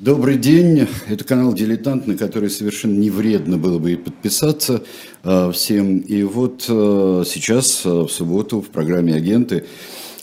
[0.00, 0.88] Добрый день.
[1.06, 4.82] Это канал «Дилетант», на который совершенно не вредно было бы и подписаться
[5.22, 5.98] э, всем.
[5.98, 9.66] И вот э, сейчас, э, в субботу, в программе «Агенты»,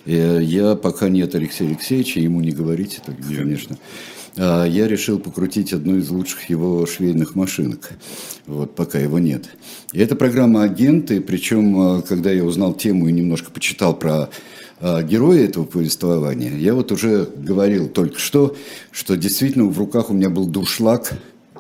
[0.06, 3.78] э, я, пока нет Алексея Алексеевича, ему не говорите, только, конечно,
[4.36, 7.92] я решил покрутить одну из лучших его швейных машинок,
[8.48, 9.50] вот, пока его нет.
[9.94, 14.30] И это программа «Агенты», причем, когда я узнал тему и немножко почитал про
[14.82, 18.56] а, героя этого повествования, я вот уже говорил только что,
[18.92, 21.14] что действительно в руках у меня был душлаг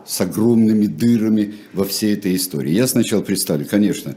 [0.05, 2.71] с огромными дырами во всей этой истории.
[2.71, 4.15] Я сначала представлю, конечно,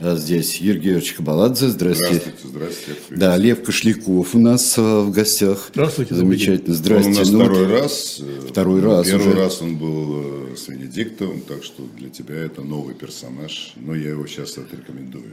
[0.00, 2.14] здесь Юрий Георгиевич Кабаладзе, здравствуйте.
[2.44, 3.20] Здравствуйте, здравствуйте.
[3.20, 5.68] Да, Лев Кошляков у нас а, в гостях.
[5.72, 6.14] Здравствуйте.
[6.14, 7.20] Замечательно, здравствуйте.
[7.22, 8.20] Он у нас Ну, второй раз.
[8.20, 9.36] э, Второй раз Первый уже.
[9.36, 13.74] раз он был э, с Венедиктовым, так что для тебя это новый персонаж.
[13.76, 15.24] Но я его сейчас отрекомендую.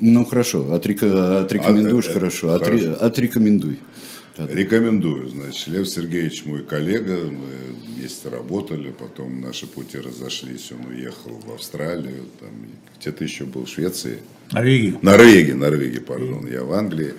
[0.00, 2.94] Ну, хорошо, отрека- отрекомендуешь, А, э, хорошо, Отре-
[4.38, 5.28] Рекомендую.
[5.28, 11.52] Значит, Лев Сергеевич мой коллега, мы вместе работали, потом наши пути разошлись, он уехал в
[11.54, 12.50] Австралию, там,
[13.00, 14.18] где-то еще был в Швеции.
[14.52, 14.98] Норвегии.
[15.02, 17.14] Норвегии, Норвегии, пардон, я в Англии.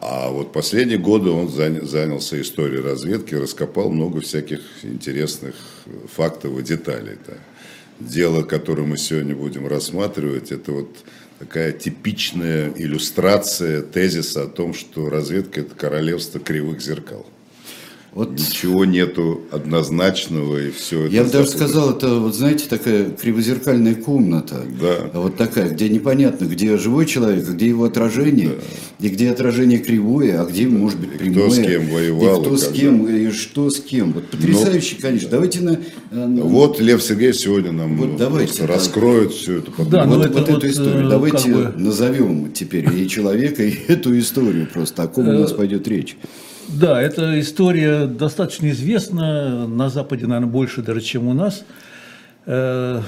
[0.00, 5.54] А вот последние годы он заня- занялся историей разведки, раскопал много всяких интересных
[6.14, 7.18] фактов и деталей.
[7.26, 7.34] да.
[7.98, 10.88] Дело, которое мы сегодня будем рассматривать, это вот
[11.40, 17.26] такая типичная иллюстрация тезиса о том, что разведка– это королевство кривых зеркал.
[18.12, 21.14] Вот Ничего нету однозначного, и все это...
[21.14, 24.64] Я бы даже сказал, это, вот знаете, такая кривозеркальная комната.
[24.80, 25.10] Да.
[25.14, 28.56] Вот такая, где непонятно, где живой человек, а где его отражение,
[28.98, 31.50] и где отражение кривое, а где, может быть, И кто прямое.
[31.50, 34.12] с кем воевал, И кто с кем, и что с кем.
[34.12, 35.28] Вот потрясающе, конечно.
[35.28, 35.70] Давайте на...
[36.10, 38.74] э, на- Вот Лев Сергеевич сегодня нам Вот ну, давайте, да.
[38.74, 41.06] раскроет всю эту Да, вот, ну это вот вот, эту историю.
[41.06, 45.04] э, Давайте как бы- назовем теперь и человека, и эту историю просто.
[45.04, 46.16] О ком у Э, нас пойдет речь.
[46.68, 51.64] Да, эта история достаточно известна, на Западе, наверное, больше даже, чем у нас.
[52.46, 53.02] Э,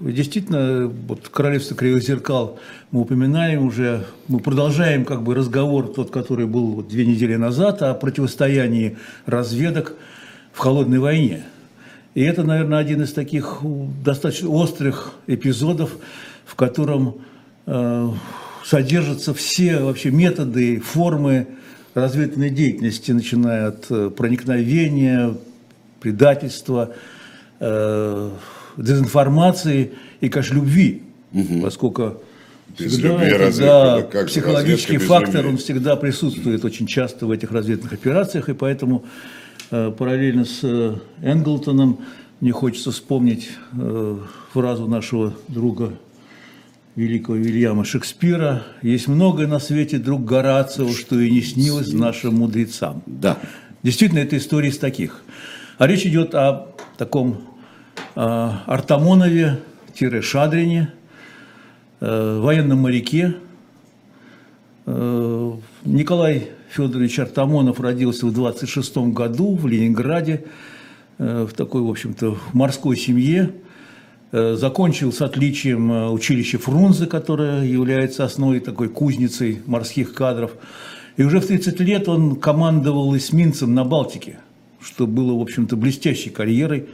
[0.00, 2.60] Действительно, вот королевство кривых зеркал
[2.92, 7.82] мы упоминаем уже, мы продолжаем как бы разговор тот, который был вот две недели назад
[7.82, 9.94] о противостоянии разведок
[10.52, 11.42] в холодной войне.
[12.14, 13.58] И это, наверное, один из таких
[14.04, 15.96] достаточно острых эпизодов,
[16.46, 17.16] в котором
[17.66, 18.08] э,
[18.64, 21.48] содержатся все вообще методы, формы
[21.94, 25.34] разведывательной деятельности, начиная от э, проникновения,
[26.00, 26.94] предательства,
[27.60, 28.30] э,
[28.76, 31.02] дезинформации и, конечно, любви,
[31.62, 32.22] поскольку
[32.78, 37.26] Без всегда любви это, разведка, да, да как психологический фактор, он всегда присутствует очень часто
[37.26, 39.04] в этих разведных операциях, и поэтому
[39.70, 42.00] э, параллельно с э, Энглтоном
[42.40, 44.18] мне хочется вспомнить э,
[44.52, 45.94] фразу нашего друга
[46.98, 53.04] великого Вильяма Шекспира «Есть многое на свете, друг Горацио, что и не снилось нашим мудрецам».
[53.06, 53.38] Да.
[53.84, 55.22] Действительно, это история из таких.
[55.78, 57.42] А речь идет о таком
[58.16, 60.88] э, Артамонове-Шадрине,
[62.00, 63.36] э, военном моряке.
[64.86, 65.52] Э,
[65.84, 70.46] Николай Федорович Артамонов родился в 26 году в Ленинграде,
[71.18, 73.52] э, в такой, в общем-то, морской семье.
[74.30, 80.52] Э, Закончил с отличием э, училище Фрунзе, которое является основой такой кузницей морских кадров.
[81.16, 84.38] И уже в 30 лет он командовал эсминцем на Балтике,
[84.82, 86.88] что было, в общем-то, блестящей карьерой,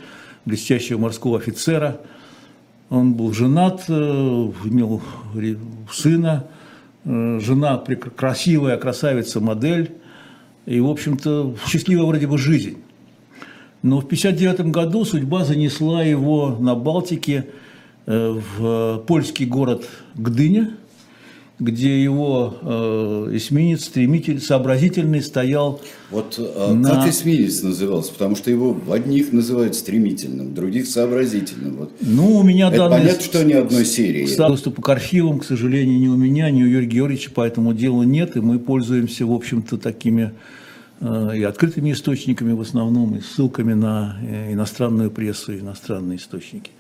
[0.45, 2.01] блестящего морского офицера.
[2.89, 5.03] Он был женат, э, имел
[5.93, 6.47] сына,
[7.05, 7.83] жена
[8.17, 9.91] красивая, красавица, модель.
[10.67, 12.79] И, в общем-то, счастливая вроде бы жизнь.
[13.85, 17.49] Но в 1959 году судьба занесла его на Балтике
[18.07, 19.85] э, в польский город
[20.15, 20.71] Гдыня,
[21.59, 28.15] где его э, эсминец, стремитель, сообразительный стоял Вот а, На- как эсминец назывался?
[28.15, 31.77] Потому что его в одних называют стремительным, в других сообразительным.
[31.77, 31.93] Вот.
[32.01, 34.35] Ну, у меня Это данные понятно, что они одной серии.
[34.35, 38.03] Доступа к архивам, к сожалению, ни у меня, ни у Юрия Георгиевича по этому делу
[38.03, 40.64] нет, и мы пользуемся, в общем-то, такими э,
[41.05, 46.71] и открытыми источниками в основном, и ссылками на э, иностранную прессу, и иностранные источники.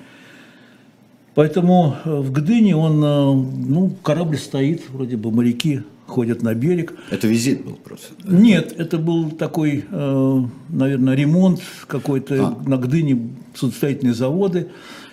[1.34, 6.94] Поэтому э, в Гдыне он, э, ну, корабль стоит, вроде бы моряки ходят на берег,
[7.10, 8.14] Это визит был просто.
[8.24, 12.68] нет, это был такой, наверное, ремонт какой-то А.
[12.68, 14.68] на Гдыне, судостроительные заводы,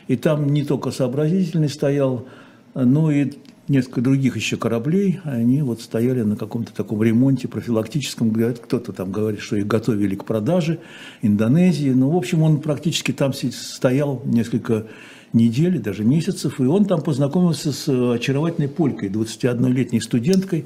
[0.09, 2.25] и там не только сообразительный стоял,
[2.75, 3.31] но и
[3.71, 9.11] несколько других еще кораблей, они вот стояли на каком-то таком ремонте профилактическом, говорят, кто-то там
[9.11, 10.79] говорит, что их готовили к продаже,
[11.21, 14.85] Индонезии, ну, в общем, он практически там стоял несколько
[15.33, 20.65] недель, даже месяцев, и он там познакомился с э, очаровательной полькой, 21-летней студенткой,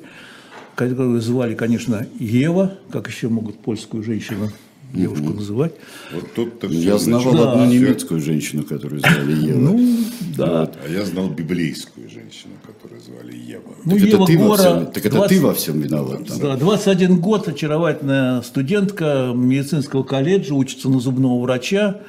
[0.75, 4.49] которую звали, конечно, Ева, как еще могут польскую женщину
[4.95, 5.73] девушку называть.
[6.13, 7.51] Вот тут Я знавал Да.
[7.53, 9.59] одну немецкую женщину, которую звали Ева.
[9.59, 9.97] Ну,
[10.37, 10.71] да.
[10.85, 13.75] А я знал библейскую женщину, которую звали Ева.
[13.85, 16.27] Ну, так, Ева это ты во Гора, всем, так это 20 ты во всем виноват.
[16.27, 16.39] там.
[16.39, 21.99] Да, 21 год, очаровательная студентка медицинского колледжа, учится на зубного врача.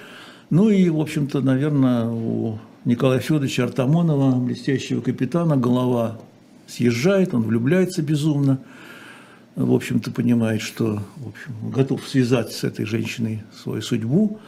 [0.50, 6.19] Ну и, в общем-то, наверное, у Николая Федоровича Артамонова, блестящего капитана, голова
[6.69, 8.59] съезжает, он влюбляется безумно.
[9.56, 14.38] В общем-то, понимает, что в общем, готов связать с этой женщиной свою судьбу.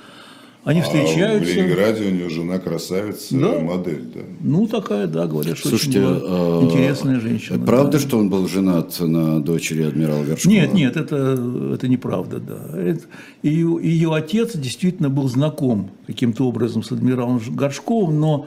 [0.65, 1.55] Они А в встречаются.
[1.55, 3.59] Ленинграде у нее жена красавица, Да.
[3.59, 4.21] модель, да.
[4.41, 7.65] Ну, такая, да, говорят, что Слушайте, очень была э, интересная женщина.
[7.65, 7.99] Правда, да.
[8.01, 10.53] что он был женат на дочери адмирала Горшкова?
[10.53, 12.79] Нет, нет, это, это неправда, да.
[12.79, 13.05] Это-
[13.43, 18.47] ее, ее отец действительно был знаком каким-то образом с адмиралом Горшковым, но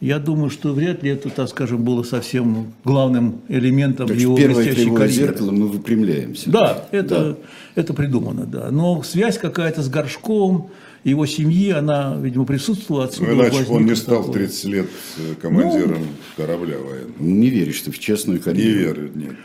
[0.00, 4.90] я думаю, что вряд ли это, так скажем, было совсем главным элементом Так его блестящей
[4.94, 5.08] карьеры.
[5.08, 6.50] зеркало мы выпрямляемся.
[6.50, 7.36] Да, это,
[7.74, 8.70] это придумано, да.
[8.70, 10.68] Но связь какая-то с Горшковым,
[11.04, 13.02] его семьи, она, видимо, присутствовала.
[13.02, 14.46] Ну, Отсюда иначе бы он не стал такое.
[14.46, 14.86] 30 лет
[15.18, 16.02] э, командиром
[16.36, 17.12] корабля военного.
[17.20, 18.78] Не веришь ты в честную Не карьеру?
[18.78, 19.14] верю, нет.
[19.14, 19.36] не верю.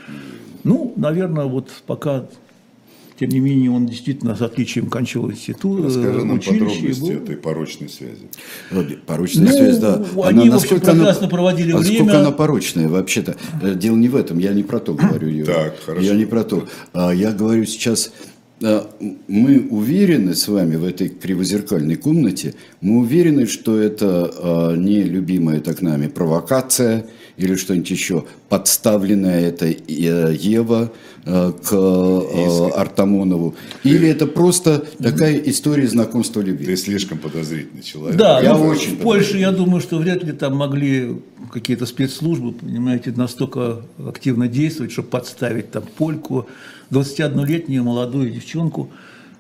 [0.64, 2.26] Ну, наверное, вот пока,
[3.20, 6.60] тем не менее, он действительно с отличием кончил институт, Расскажи э, нам училище.
[6.66, 8.98] подробности был- этой порочной связи.
[9.06, 9.96] Порочная Ну, связь, да.
[9.96, 11.96] они, в общем, насколько прекрасно проводили а время.
[11.96, 13.36] Сколько она порочная вообще-то?
[13.62, 15.28] Э, Дело не в этом, я не про то говорю.
[15.30, 15.54] Юра.
[15.54, 16.06] Так, хорошо.
[16.06, 16.68] Я не про то.
[16.94, 18.12] А, Я говорю сейчас,
[18.64, 18.90] а,
[19.28, 25.82] мы уверены с вами в этой кривозеркальной комнате, мы уверены, что это не любимая так
[25.82, 27.06] нами провокация
[27.38, 30.92] или что-нибудь еще, подставленная это э, Ева
[31.26, 36.66] э, к э, Артамонову, или это просто такая история знакомства любви?
[36.66, 38.18] Ты слишком подозрительный человек.
[38.18, 41.22] Да, Я ну, очень в Польше, я думаю, что вряд ли там могли
[41.52, 46.48] какие-то спецслужбы, понимаете, настолько активно действовать, чтобы подставить там польку,
[46.92, 48.92] 21-летнюю молодую девчонку,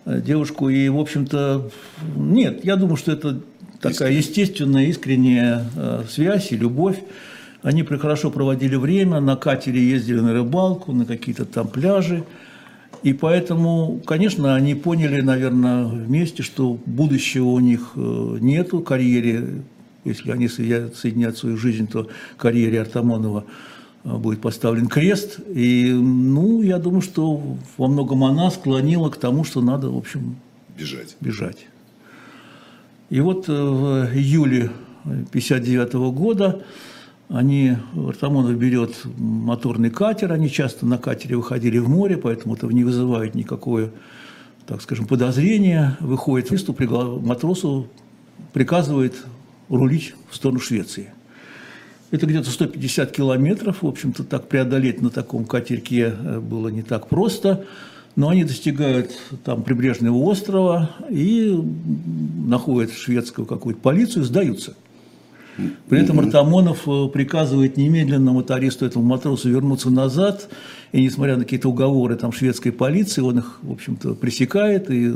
[0.05, 0.69] девушку.
[0.69, 1.69] И, в общем-то,
[2.15, 3.41] нет, я думаю, что это
[3.79, 5.65] такая естественная, искренняя
[6.09, 6.97] связь и любовь.
[7.63, 12.25] Они хорошо проводили время, на катере ездили на рыбалку, на какие-то там пляжи.
[13.03, 19.63] И поэтому, конечно, они поняли, наверное, вместе, что будущего у них э, нету карьере.
[20.03, 23.45] Если они соединят, соединят свою жизнь, то карьере Артамонова
[24.03, 25.39] э, будет поставлен крест.
[25.47, 27.41] И, ну, я думаю, что
[27.77, 30.35] во многом она склонила к тому, что надо, в общем,
[30.77, 31.15] Бежать.
[31.21, 31.67] бежать.
[33.09, 34.71] И вот э, в июле
[35.03, 36.63] 1959 года
[37.33, 42.83] они, Артамонов берет моторный катер, они часто на катере выходили в море, поэтому это не
[42.83, 43.89] вызывает никакое,
[44.67, 45.97] так скажем, подозрения.
[45.99, 47.87] Выходит в пригла- матросу
[48.53, 49.15] приказывает
[49.67, 51.11] рулить в сторону Швеции.
[52.11, 57.07] Это где-то 150 километров, в общем-то, так преодолеть на таком катерке э, было не так
[57.07, 57.65] просто.
[58.15, 59.09] Но они достигают
[59.43, 61.59] там прибрежного острова и
[62.45, 64.75] находят шведскую какую-то полицию, сдаются.
[65.89, 70.49] При этом Артамонов э, приказывает немедленно мотористу, этому матросу вернуться назад,
[70.91, 75.13] и несмотря на какие-то уговоры там шведской полиции, он их, в общем-то, пресекает и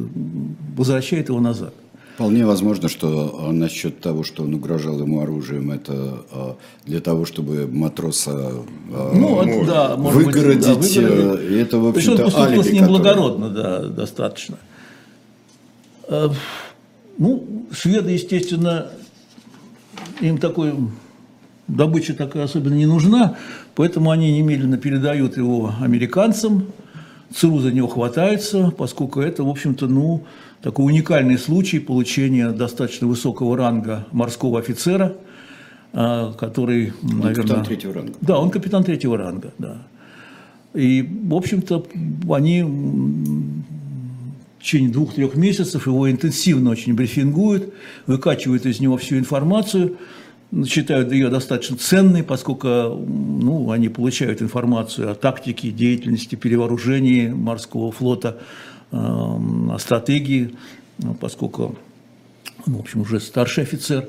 [0.75, 1.74] возвращает его назад.
[2.16, 6.56] Вполне возможно, что а, насчет того, что он угрожал ему оружием, это а,
[6.86, 8.54] для того, чтобы матроса
[8.92, 9.68] а, Ну, может.
[9.68, 10.63] да, может быть, выгородить.
[10.66, 10.98] да, выгородить.
[10.98, 13.80] э, и это, в То есть он общем-то, поступил с алиби, ним которое- благородно, да,
[13.88, 14.57] достаточно.
[16.07, 16.30] Э,
[17.19, 18.92] Ну, шведы, естественно,
[20.21, 20.74] им такой
[21.68, 23.36] добыча такая особенно не нужна,
[23.76, 26.68] поэтому они немедленно передают его американцам.
[27.33, 30.24] ЦРУ за него хватается, поскольку это, в общем-то, ну,
[30.62, 35.14] такой уникальный случай получения достаточно высокого ранга морского офицера,
[35.92, 37.36] а, который, наверное...
[37.36, 38.14] капитан третьего ранга.
[38.21, 39.78] Да, он капитан третьего ранга, да.
[40.74, 41.86] И, в общем-то,
[42.30, 42.64] они
[44.59, 47.73] в течение двух-трех месяцев его интенсивно очень брифингуют,
[48.06, 49.97] выкачивают из него всю информацию,
[50.66, 58.40] считают ее достаточно ценной, поскольку ну, они получают информацию о тактике, деятельности, перевооружении морского флота,
[58.92, 60.56] эм, о стратегии,
[60.99, 61.76] ну, поскольку,
[62.66, 64.07] ну, в общем, уже старший офицер.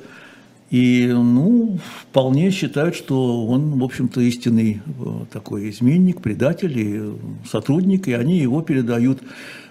[0.70, 1.78] И, ну,
[2.10, 7.14] вполне считают, что он, в общем-то, истинный э, такой изменник, предатель и э,
[7.50, 9.20] сотрудник, и они его передают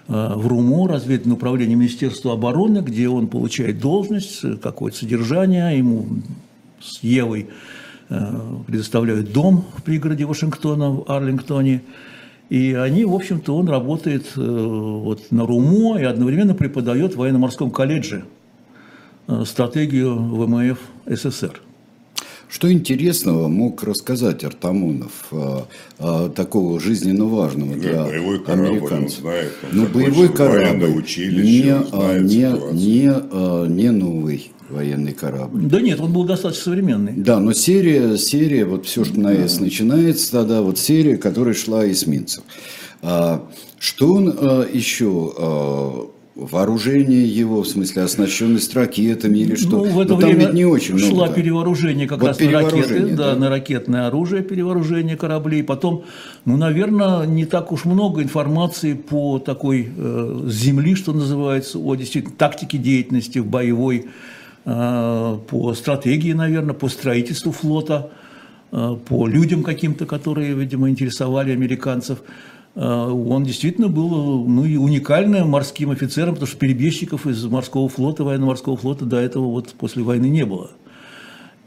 [0.08, 6.06] в РУМО, разведывательное управление Министерства обороны, где он получает должность, э, какое-то содержание, ему
[6.80, 7.48] с Евой
[8.08, 8.34] э,
[8.66, 11.82] предоставляют дом в пригороде Вашингтона, в Арлингтоне.
[12.48, 17.70] И они, в общем-то, он работает э, вот на РУМО и одновременно преподает в военно-морском
[17.70, 18.24] колледже
[19.26, 21.60] э, стратегию ВМФ СССР.
[22.48, 25.66] Что интересного мог рассказать Артамонов, а,
[25.98, 29.18] а, такого жизненно важного для боевой корабль, американцев?
[29.18, 35.62] Он знает, он ну, боевой корабль, училище, не, а, не, не, не новый военный корабль.
[35.62, 37.12] Да нет, он был достаточно современный.
[37.16, 41.90] Да, но серия, серия, вот все, что на С начинается тогда, вот серия, которая шла
[41.90, 42.44] эсминцев.
[43.02, 43.46] А,
[43.78, 49.78] что он а, еще а, вооружение его, в смысле оснащенность ракетами или что.
[49.78, 51.08] Ну, в это Но время ведь не очень много.
[51.08, 55.64] Шла перевооружение как вот раз на ракеты, да, да, на ракетное оружие, перевооружение кораблей.
[55.64, 56.04] Потом,
[56.44, 62.34] ну, наверное, не так уж много информации по такой э, земли, что называется, о действительно
[62.36, 64.06] тактике деятельности в боевой,
[64.64, 68.10] э, по стратегии, наверное, по строительству флота,
[68.70, 72.20] э, по людям каким-то, которые, видимо, интересовали американцев.
[72.78, 78.22] Э, он действительно был ну, и уникальным морским офицером, потому что перебежчиков из морского флота,
[78.22, 80.70] военно-морского флота до этого вот после войны не было.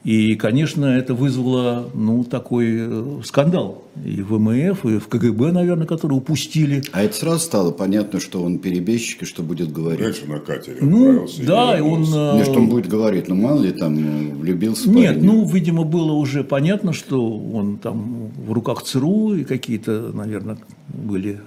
[0.03, 5.85] И, конечно, это вызвало ну, такой э, скандал и в МФ, и в КГБ, наверное,
[5.85, 6.81] которые упустили.
[6.91, 10.01] А это сразу стало понятно, что он перебежчик и что будет говорить.
[10.01, 12.03] Раньше на катере ну, да, и он...
[12.03, 15.23] Э, не, что он будет говорить, ну, мало ли, там, э, влюбился Нет, парень.
[15.23, 21.41] ну, видимо, было уже понятно, что он там в руках ЦРУ, и какие-то, наверное, были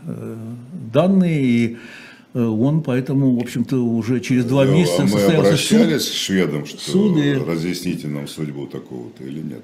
[0.92, 2.03] данные, и Э,
[2.40, 6.66] он поэтому, в общем-то, уже через два да, месяца а мы обращались суд, к шведам,
[6.66, 7.38] что суды.
[7.38, 9.62] разъясните нам судьбу такого-то или нет?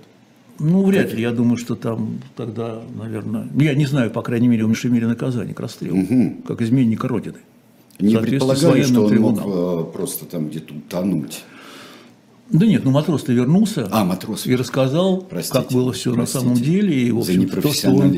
[0.60, 1.14] Ну, вряд как?
[1.14, 1.22] ли.
[1.22, 3.48] Я думаю, что там тогда, наверное...
[3.56, 6.36] Я не знаю, по крайней мере, уменьшили наказание к расстрелу, угу.
[6.46, 7.38] как изменника Родины.
[7.98, 9.50] Не предполагали, что он трибуналом.
[9.50, 11.42] мог э, просто там где-то утонуть.
[12.50, 14.46] Да нет, ну матрос-то вернулся а, матрос.
[14.46, 16.38] и рассказал, простите, как было все простите.
[16.38, 16.94] на самом деле.
[16.94, 18.16] И, в общем, За то, что он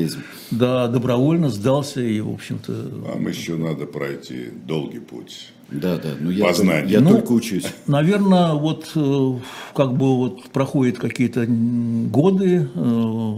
[0.51, 2.71] да, добровольно сдался и, в общем-то...
[2.71, 5.53] Вам еще надо пройти долгий путь.
[5.69, 6.91] Да, да, ну я, Познание.
[6.91, 7.65] я ну, только учусь.
[7.87, 9.31] Наверное, вот э,
[9.75, 13.35] как бы вот проходят какие-то годы, э,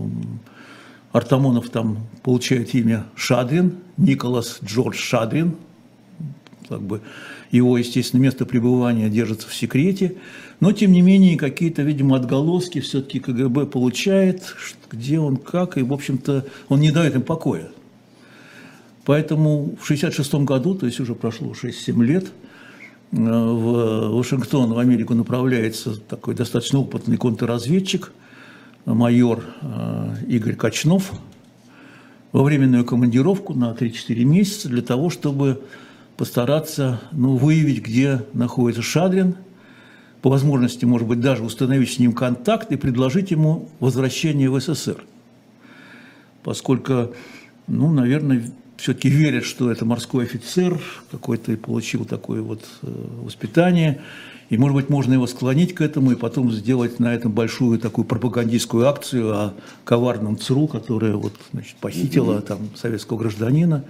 [1.12, 5.56] Артамонов там получает имя Шадрин, Николас Джордж Шадрин,
[6.68, 7.02] как бы
[7.52, 10.16] его, естественно, место пребывания держится в секрете,
[10.60, 14.56] но, тем не менее, какие-то, видимо, отголоски все-таки КГБ получает,
[14.90, 17.70] где он, как, и, в общем-то, он не дает им покоя.
[19.06, 25.14] Поэтому в 1966 году, то есть уже прошло 6-7 лет, э, в Вашингтон, в Америку
[25.14, 28.12] направляется такой достаточно опытный контрразведчик,
[28.86, 31.12] майор э, Игорь Качнов,
[32.32, 35.62] во временную командировку на 3-4 месяца для того, чтобы
[36.18, 39.36] постараться ну, выявить, где находится Шадрин,
[40.22, 45.04] по возможности, может быть, даже установить с ним контакт и предложить ему возвращение в СССР.
[46.42, 47.14] Поскольку,
[47.68, 50.80] ну, наверное, все-таки верят, что это морской офицер,
[51.12, 52.88] какой-то получил такое вот э,
[53.22, 54.02] воспитание,
[54.50, 58.06] и, может быть, можно его склонить к этому и потом сделать на этом большую такую
[58.06, 59.54] пропагандистскую акцию о
[59.84, 63.84] коварном ЦРУ, которая вот, значит, похитила там советского гражданина,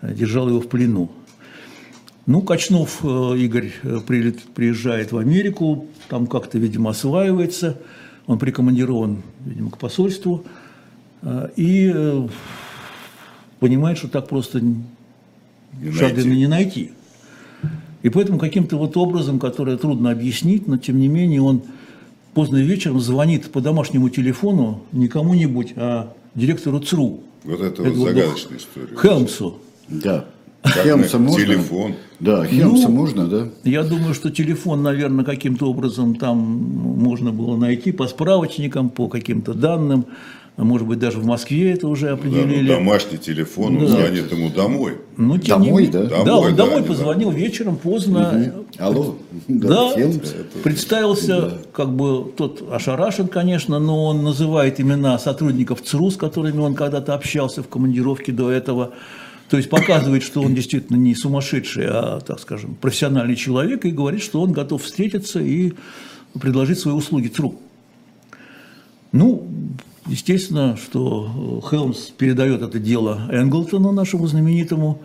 [0.00, 1.10] э, держала его в плену.
[2.26, 3.98] Ну, Качнов э, Игорь э,
[4.54, 7.78] приезжает в Америку, там как-то, видимо, осваивается,
[8.26, 10.44] он прикомандирован, видимо, к посольству,
[11.22, 12.28] э, и
[13.58, 14.62] понимает, что так просто
[15.98, 16.92] Шадрина не найти.
[18.02, 21.62] И поэтому каким-то вот образом, который трудно объяснить, но тем не менее он
[22.34, 27.20] поздно вечером звонит по домашнему телефону не кому-нибудь, а директору ЦРУ.
[27.44, 28.96] Вот это вот загадочная история.
[28.96, 29.58] Хелмсу.
[29.88, 30.26] Да.
[30.64, 31.44] Хемса можно?
[31.44, 31.94] Телефон.
[32.20, 33.48] Да, Хемса ну, можно, да?
[33.64, 39.54] Я думаю, что телефон, наверное, каким-то образом там можно было найти по справочникам, по каким-то
[39.54, 40.06] данным.
[40.58, 42.68] Может быть, даже в Москве это уже определили.
[42.68, 43.84] Да, ну, домашний телефон, да.
[43.84, 44.98] он звонит ему домой.
[45.16, 46.04] Ну, домой, да?
[46.04, 47.36] Домой, да, он да, домой позвонил да.
[47.36, 48.52] вечером поздно.
[48.54, 48.84] Угу.
[48.84, 49.16] Алло.
[49.48, 50.02] Да, да
[50.62, 51.52] представился, да.
[51.72, 57.14] как бы, тот ошарашен, конечно, но он называет имена сотрудников ЦРУ, с которыми он когда-то
[57.14, 58.92] общался в командировке до этого.
[59.52, 64.22] То есть показывает, что он действительно не сумасшедший, а, так скажем, профессиональный человек, и говорит,
[64.22, 65.74] что он готов встретиться и
[66.40, 67.56] предложить свои услуги ЦРУ.
[69.12, 69.46] Ну,
[70.06, 75.02] естественно, что Хелмс передает это дело Энглтону, нашему знаменитому,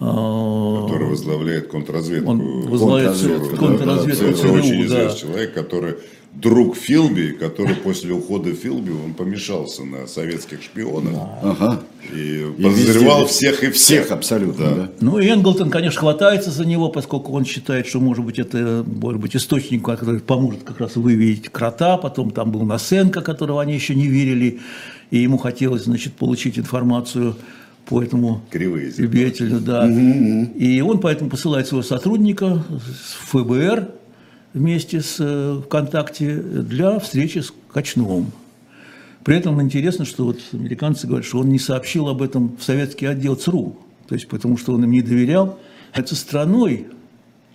[0.00, 2.30] а, Который возглавляет контрразведку.
[2.32, 5.14] Он возглавляет контрразведку, контрразведку да, ЦРУ, очень известный да.
[5.14, 5.94] человек, который
[6.32, 11.14] друг Филби, который после ухода Филби, он помешался на советских шпионах.
[11.42, 11.82] Ага.
[12.14, 14.04] И, и подозревал везде, всех и всех.
[14.04, 14.74] Всех абсолютно, да.
[14.74, 14.90] да.
[15.00, 19.20] Ну, и Энглтон, конечно, хватается за него, поскольку он считает, что, может быть, это, может
[19.20, 21.96] быть, источник, который поможет как раз выявить крота.
[21.96, 24.60] Потом там был Насенко, которого они еще не верили,
[25.10, 27.36] и ему хотелось, значит, получить информацию
[27.86, 29.84] по этому любителю, да.
[29.84, 30.52] Угу, угу.
[30.56, 33.88] И он поэтому посылает своего сотрудника с ФБР,
[34.54, 38.32] вместе с э, ВКонтакте для встречи с Качновым.
[39.24, 43.06] При этом интересно, что вот американцы говорят, что он не сообщил об этом в советский
[43.06, 43.76] отдел ЦРУ,
[44.06, 45.58] то есть потому что он им не доверял.
[45.92, 46.86] Это страной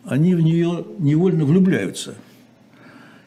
[0.06, 2.16] они в нее невольно влюбляются.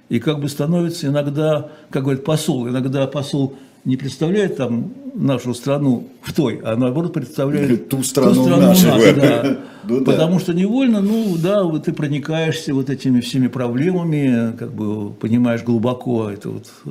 [0.09, 3.57] И как бы становится иногда, как говорит посол, иногда посол
[3.87, 8.87] не представляет там нашу страну в той, а наоборот представляет ту страну, ту страну нашу.
[8.89, 9.59] нашу да.
[9.85, 10.41] ну, Потому да.
[10.41, 16.29] что невольно, ну да, вот ты проникаешься вот этими всеми проблемами, как бы понимаешь глубоко
[16.29, 16.91] это вот э,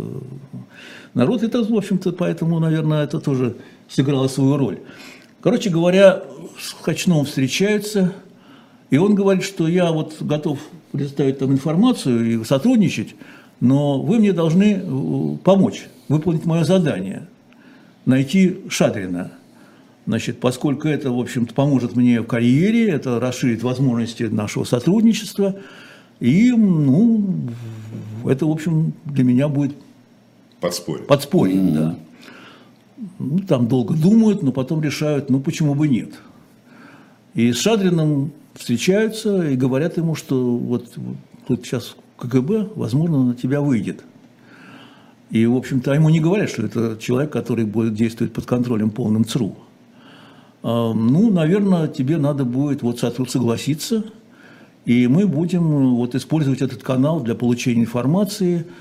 [1.14, 1.44] народ.
[1.44, 3.58] Это, в общем-то, поэтому, наверное, это тоже
[3.90, 4.80] сыграло свою роль.
[5.42, 6.24] Короче говоря,
[6.58, 8.14] с Хачновым встречаются,
[8.90, 10.60] и он говорит, что я вот готов
[10.94, 13.16] предоставить там информацию и сотрудничать,
[13.60, 17.28] но вы мне должны э, помочь, выполнить мое задание,
[18.06, 19.32] найти Шадрина.
[20.06, 25.56] Значит, поскольку это, в общем-то, поможет мне в карьере, это расширит возможности нашего сотрудничества,
[26.20, 27.50] и, ну,
[28.26, 29.76] это, в общем, для меня будет
[30.60, 31.06] подспорье.
[31.06, 31.74] Подспорье, mm-hmm.
[31.74, 31.96] да.
[33.20, 36.12] Ну, там долго думают, но потом решают, ну, почему бы нет.
[37.34, 40.94] И с Шадриным встречаются и говорят ему, что вот
[41.48, 44.04] тут сейчас КГБ, возможно, на тебя выйдет.
[45.30, 49.26] И, в общем-то, ему не говорят, что это человек, который будет действовать под контролем полным
[49.26, 49.56] ЦРУ.
[50.64, 54.06] А, ну, наверное, тебе надо будет вот согласиться,
[54.86, 58.66] и мы будем вот использовать этот канал для получения информации–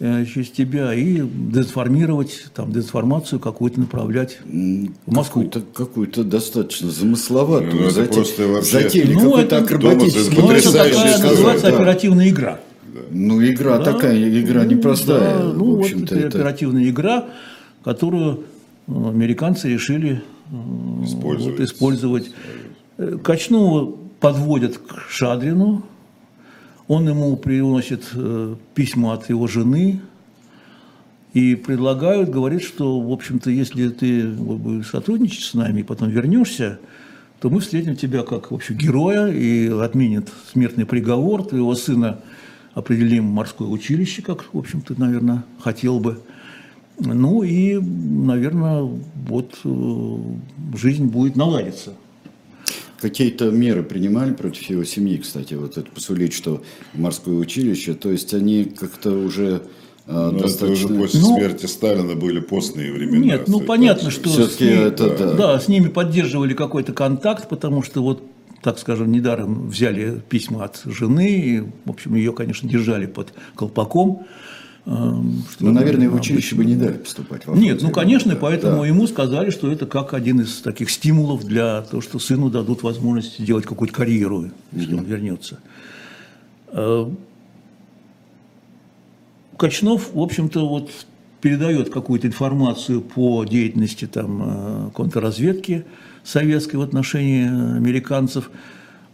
[0.00, 5.42] Э, через тебя и дезинформировать, там, дезинформацию какую-то направлять в Москву.
[5.42, 8.70] Какую-то, какую-то достаточно замысловатую, ну, это просто вообще...
[8.70, 10.38] затеяли, ну, какой-то акробатический.
[10.38, 12.60] Ну, это такая называется оперативная игра.
[12.92, 13.00] Да.
[13.10, 15.38] Ну, игра да, такая, игра ну, непростая.
[15.38, 17.26] Да, ну, вот это, это оперативная игра,
[17.84, 18.44] которую
[18.86, 21.58] э, американцы решили э, использовать.
[21.58, 22.30] Вот, использовать.
[23.22, 25.84] Качнова подводят к Шадрину,
[26.88, 30.00] он ему приносит э, письма от его жены
[31.34, 36.78] и предлагают, говорит, что, в общем-то, если ты будешь сотрудничать с нами и потом вернешься,
[37.40, 42.20] то мы встретим тебя как, в общем, героя и отменят смертный приговор, твоего сына
[42.78, 46.20] определим морское училище, как, в общем-то, наверное, хотел бы.
[47.00, 50.16] Ну и, наверное, вот э,
[50.76, 51.94] жизнь будет наладиться.
[53.00, 56.62] Какие-то меры принимали против его семьи, кстати, вот это посулить, что
[56.94, 59.62] морское училище, то есть они как-то уже
[60.06, 60.84] а, ну, достаточно...
[60.84, 63.24] Это уже после ну, смерти Сталина были постные времена.
[63.24, 65.32] Нет, ну понятно, что с, это, да.
[65.34, 68.22] Да, с ними поддерживали какой-то контакт, потому что вот
[68.62, 74.26] так скажем, недаром взяли письма от жены, и, в общем, ее, конечно, держали под колпаком.
[74.86, 77.46] Эм, ну, наверное, в училище бы не дали поступать.
[77.46, 78.86] Нет, ну, конечно, да, поэтому да.
[78.86, 83.38] ему сказали, что это как один из таких стимулов для того, что сыну дадут возможность
[83.38, 84.98] сделать какую-то карьеру, если mm-hmm.
[84.98, 85.58] он вернется.
[86.68, 87.10] Э,
[89.58, 90.90] Качнов, в общем-то, вот
[91.40, 95.84] передает какую-то информацию по деятельности там, э, контрразведки
[96.24, 98.50] советской в отношении американцев.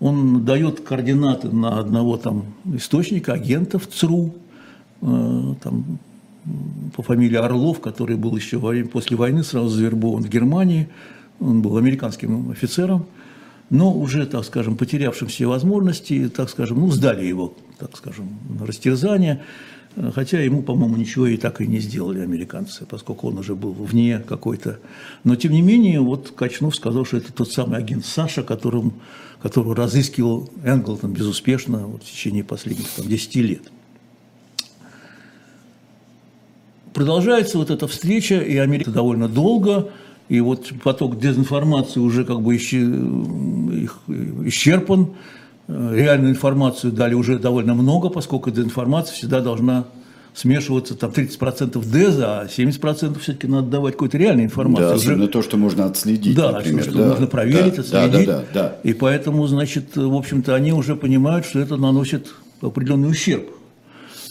[0.01, 4.35] Он дает координаты на одного там источника, агентов ЦРУ,
[5.05, 5.99] Э, там,
[6.97, 10.89] по фамилии Орлов, который был еще после войны сразу завербован в Германии.
[11.41, 13.07] Он был американским офицером,
[13.71, 18.67] но уже, так скажем, потерявшим все возможности, так скажем, ну, сдали его, так скажем, на
[18.67, 19.43] растерзание.
[20.13, 24.19] Хотя ему, по-моему, ничего и так и не сделали американцы, поскольку он уже был вне
[24.19, 24.81] какой-то.
[25.23, 28.95] Но, тем не менее, вот Качнов сказал, что это тот самый агент Саша, которым,
[29.41, 33.63] которого разыскивал Энглтон безуспешно вот, в течение последних там, 10 лет.
[36.93, 39.93] Продолжается вот эта встреча, и Америка довольно долго,
[40.29, 42.57] и вот поток дезинформации уже как бы
[44.49, 45.15] исчерпан.
[45.69, 49.85] Реальную информацию дали уже довольно много, поскольку дезинформация всегда должна
[50.35, 54.89] смешиваться, там 30% деза, а 70% все-таки надо давать какой-то реальной информации.
[54.89, 56.83] Да, особенно то, что можно отследить, да, например.
[56.83, 58.27] Что, что да, можно проверить, да, отследить.
[58.27, 58.77] Да, да, да, да.
[58.83, 63.49] И поэтому, значит, в общем-то, они уже понимают, что это наносит определенный ущерб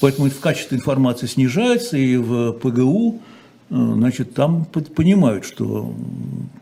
[0.01, 3.32] Поэтому в качестве информации снижается, и в ПГУ э,
[3.73, 5.93] значит, там понимают, что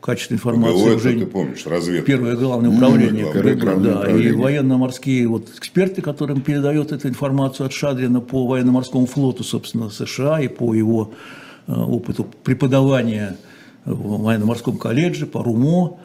[0.02, 1.20] качество информации ПГУ, уже...
[1.20, 2.06] Ты помнишь, разведка.
[2.06, 3.26] Первое главное управление.
[3.26, 4.30] Mm, КГБ, главное да, управление.
[4.30, 10.40] И военно-морские вот, эксперты, которым передают эту информацию от Шадрина по военно-морскому флоту, собственно, США
[10.40, 11.12] и по его
[11.68, 13.38] э, опыту преподавания
[13.84, 16.00] в военно-морском колледже, по РУМО,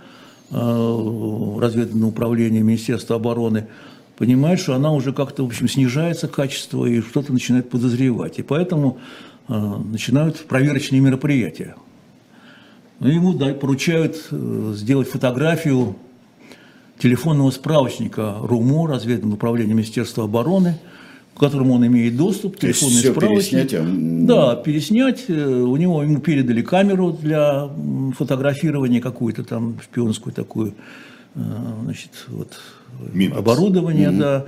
[0.50, 3.68] э, разведывательное управление Министерства обороны–
[4.16, 8.38] понимает, что она уже как-то, в общем, снижается качество и что-то начинает подозревать.
[8.38, 11.76] И поэтому э, начинают проверочные мероприятия.
[12.98, 15.96] Ну, ему да, поручают э, сделать фотографию
[16.98, 20.78] телефонного справочника РУМО, разведывательного управления Министерства обороны,
[21.34, 23.50] к которому он имеет доступ, То есть телефонные все справочники.
[23.68, 25.24] переснять, а, Да, переснять.
[25.28, 27.68] Э, У него ему передали камеру для
[28.16, 30.74] фотографирования какую-то там шпионскую такую,
[31.34, 31.40] э,
[31.84, 32.58] значит, вот
[33.00, 33.38] э, Минекс.
[33.38, 34.46] оборудование, да.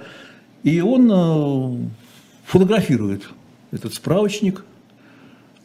[0.62, 1.88] И он э,
[2.46, 3.28] фотографирует
[3.72, 4.64] этот справочник.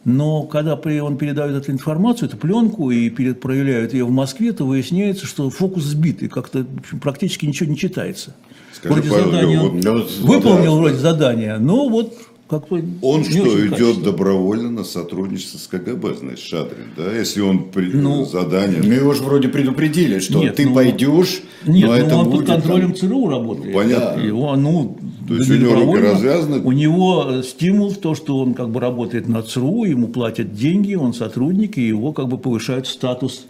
[0.04, 4.66] Но когда он передает эту информацию, эту пленку, и перед, проявляют ее в Москве, то
[4.66, 6.66] выясняется, что фокус сбит, и как-то
[7.00, 8.34] практически ничего не читается.
[8.72, 12.14] Скажи, Павел, задание вот- вот- выполнил да, вроде задание, но вот
[12.48, 17.16] как-то Он что, идет добровольно на сотрудничество с КГБ, значит, Шадрин, да?
[17.16, 17.86] Если он при...
[17.86, 18.82] Ну, задание...
[18.82, 22.24] Ну, его же вроде предупредили, что Нет, ты ну, пойдешь, Нет, но ну, это он
[22.26, 23.74] будет под там- контролем ЦРУ работает.
[23.74, 24.20] Ну, понятно.
[24.20, 26.60] Его, ну, То есть у него руки развязаны?
[26.62, 30.54] У него э, стимул в то, что он как бы работает на ЦРУ, ему платят
[30.54, 33.46] деньги, он сотрудник, и его как бы повышают статус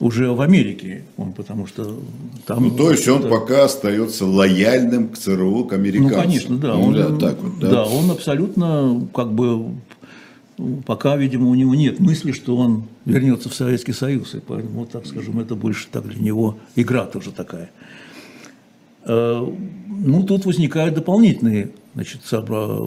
[0.00, 1.04] уже в Америке.
[1.16, 2.00] Он, потому что
[2.46, 2.64] там...
[2.64, 6.20] Ну, то есть он пока остается лояльным к ЦРУ, к Ну, американцам.
[6.22, 6.74] конечно, да.
[6.74, 7.70] Ну, он, да, так вот, да.
[7.70, 9.66] да, он абсолютно как бы
[10.58, 14.34] ну, пока, видимо, у него нет мысли, что он вернется в Советский Союз.
[14.34, 17.70] И поэтому, так скажем, это больше так для него игра тоже такая.
[19.04, 19.46] Э,
[20.02, 22.20] Ну, тут возникают дополнительные значит,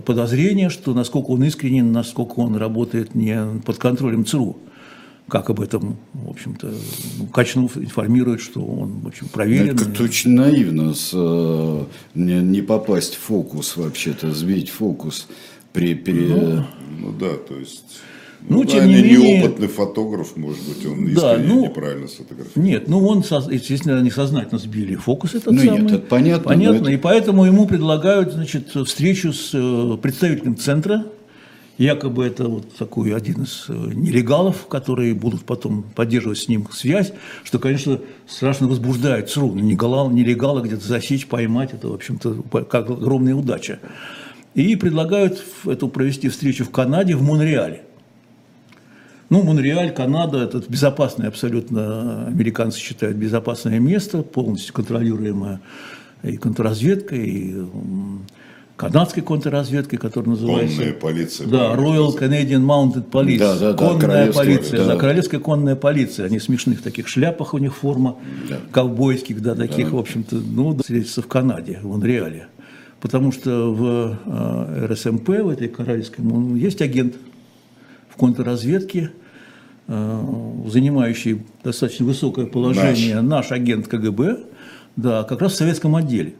[0.05, 4.57] подозрения, что насколько он искренен, насколько он работает не под контролем ЦРУ.
[5.29, 6.71] Как об этом, в общем-то,
[7.17, 9.75] ну, Качнов информирует, что он, общем, проверен.
[9.75, 11.83] Это очень наивно с, э,
[12.13, 15.27] не, не попасть в фокус вообще-то, сбить фокус
[15.71, 16.65] при пере...
[16.99, 17.85] Ну да, то есть...
[18.45, 22.67] Ну, Ну, тем не менее- неопытный фотограф, может быть, он Да, искренне ну, неправильно сфотографировал.
[22.67, 25.85] Нет, ну он, естественно, не сознательно сбили фокус этот Ну, нет, самый.
[25.85, 31.05] это понятно, Понятно, но это- и поэтому ему предлагают, значит, встречу с э, представителем центра,
[31.77, 37.13] якобы это вот такой один из э, нелегалов, которые будут потом поддерживать с ним связь,
[37.43, 39.53] что, конечно, страшно возбуждает ЦРУ.
[39.53, 43.79] Ну, Нелегала, где-то засечь, поймать, это, в общем-то, как огромная удача.
[44.53, 47.83] И предлагают эту провести встречу в Канаде, в Монреале.
[49.29, 55.59] Ну, Монреаль, Канада– это безопасное абсолютно, американцы считают, безопасное место, полностью контролируемое
[56.21, 57.65] и контрразведкой, и
[58.75, 60.77] канадской контрразведкой, которая называется…
[60.77, 61.47] Конная полиция.
[61.47, 63.39] Да, Royal Canadian Mounted Police.
[63.39, 64.79] Да, да, да, конная полиция.
[64.79, 64.87] да.
[64.87, 66.25] Да, королевская конная полиция.
[66.25, 68.17] Они в смешных таких шляпах у них форма,
[68.71, 72.47] ковбойских, да, таких, в общем-то, ну, да, встретиться в Канаде, в Монреале.
[72.99, 77.15] Потому что в э, РСМП, в этой королевской, ну, есть агент
[78.09, 79.11] в контрразведке,
[79.87, 80.19] э,
[80.67, 84.37] занимающий достаточно высокое положение, наш, агент КГБ,
[84.95, 86.35] да, как раз в советском отделе.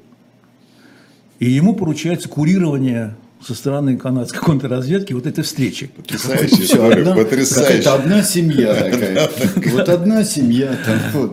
[1.44, 5.88] И ему поручается курирование со стороны канадской контрразведки вот этой встречи.
[5.88, 7.66] Потрясающая история, одна- потрясающая.
[7.84, 9.30] какая-то одна семья такая.
[9.74, 10.78] Вот одна семья.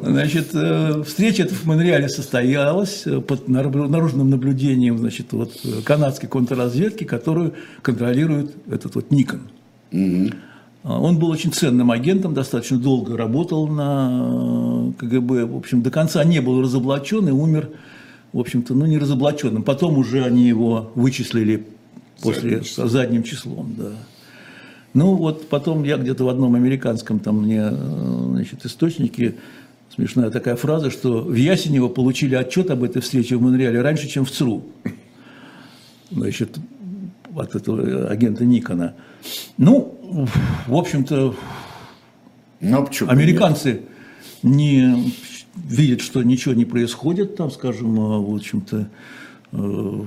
[0.03, 5.81] Значит, э, встреча эта в Монреале состоялась э, под нар- наружным наблюдением значит, вот, э,
[5.85, 9.43] канадской контрразведки, которую контролирует этот вот Никон.
[10.83, 15.45] А, Он был очень ценным агентом, достаточно долго работал на КГБ.
[15.45, 18.00] В общем, до конца не был разоблачен и умер, в
[18.39, 19.63] общем-то, ну, не разоблаченным.
[19.65, 21.67] Потом уже они его вычислили
[22.23, 23.93] после Задним задним числом, да.
[24.93, 29.37] Ну, вот потом я где-то в одном американском там мне, э, значит, источнике
[29.95, 34.25] смешная такая фраза, что в Ясенево получили отчет об этой встрече в Монреале раньше, чем
[34.25, 34.65] в ЦРУ.
[36.11, 36.59] Значит,
[37.37, 38.95] от этого агента Никона.
[39.59, 40.29] Ну,
[40.67, 41.35] в общем-то,
[42.61, 43.19] Ну, а почему нет?
[43.19, 43.83] Американцы
[44.43, 45.13] не
[45.55, 48.89] видят, что ничего не происходит, там, скажем, э, в общем-то,
[49.53, 50.03] э,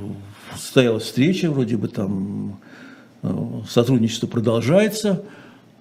[0.55, 2.59] состоялась встреча, вроде бы там
[3.21, 5.23] э, сотрудничество продолжается,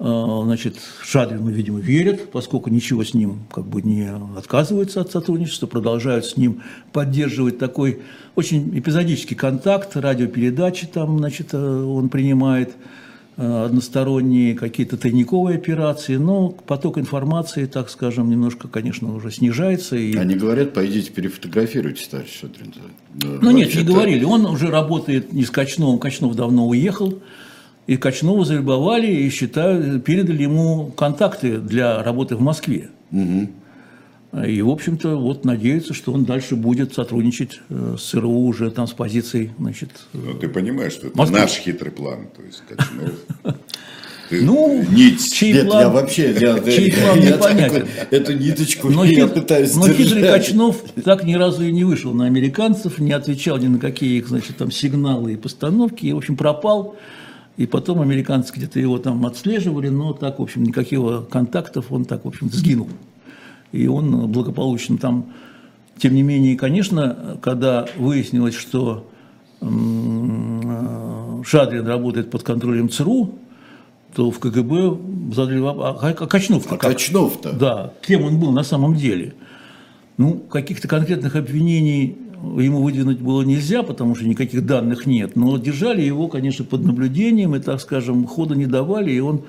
[0.05, 5.68] Э, значит, Шадрину, видимо, верят, поскольку ничего с ним как бы не отказываются от сотрудничества,
[5.68, 8.01] продолжают с ним поддерживать такой
[8.35, 12.75] очень эпизодический контакт, радиопередачи там, значит, э, он принимает,
[13.37, 19.97] односторонние какие-то тайниковые операции, но поток информации, так скажем, немножко, конечно, уже снижается.
[19.97, 20.16] И...
[20.16, 22.75] Они говорят, пойдите перефотографируйте, товарищ Шадрин.
[23.14, 24.25] Да, Ну нет, не говорили.
[24.25, 25.99] Он уже работает не с Качновым.
[25.99, 27.21] Качнов давно уехал.
[27.87, 32.90] И Качнова залюбовали и считают, передали ему контакты для работы в Москве.
[34.47, 38.87] И, в общем-то, вот надеются, что он дальше будет сотрудничать э, с ЦРУ уже там
[38.87, 41.40] с позицией, значит, Ну, ты понимаешь, что это Москва.
[41.40, 42.29] наш хитрый план.
[42.35, 43.11] То есть, Качнов.
[44.31, 45.31] Ты Ну, нить.
[45.35, 47.87] чей Нет, план, я вообще, я, чей я- план я непонятен.
[47.87, 50.47] такой- эту ниточку Но, я хит- пытаюсь но хитрый держать.
[50.47, 54.29] Качнов так ни разу и не вышел на американцев, не отвечал ни на какие их,
[54.29, 56.97] значит, там сигналы и постановки, и, в общем, пропал.
[57.59, 62.25] И потом американцы где-то его там отслеживали, но так, в общем, никаких контактов он так,
[62.25, 62.88] в общем, сгинул.
[63.72, 65.32] И он благополучно там,
[65.98, 69.11] тем не менее, конечно, когда выяснилось, что
[69.61, 73.35] м, Шадрин работает под контролем ЦРУ,
[74.14, 76.92] то в КГБ задали вопрос, а, а Качнов-то А как?
[76.92, 77.52] Качнов-то?
[77.52, 79.35] Да, кем он был на самом деле.
[80.18, 82.16] Ну, каких-то конкретных обвинений
[82.58, 85.37] ему выдвинуть было нельзя, потому что никаких данных нет.
[85.37, 89.42] Но держали его, конечно, под наблюдением и, так скажем, хода не давали, и он,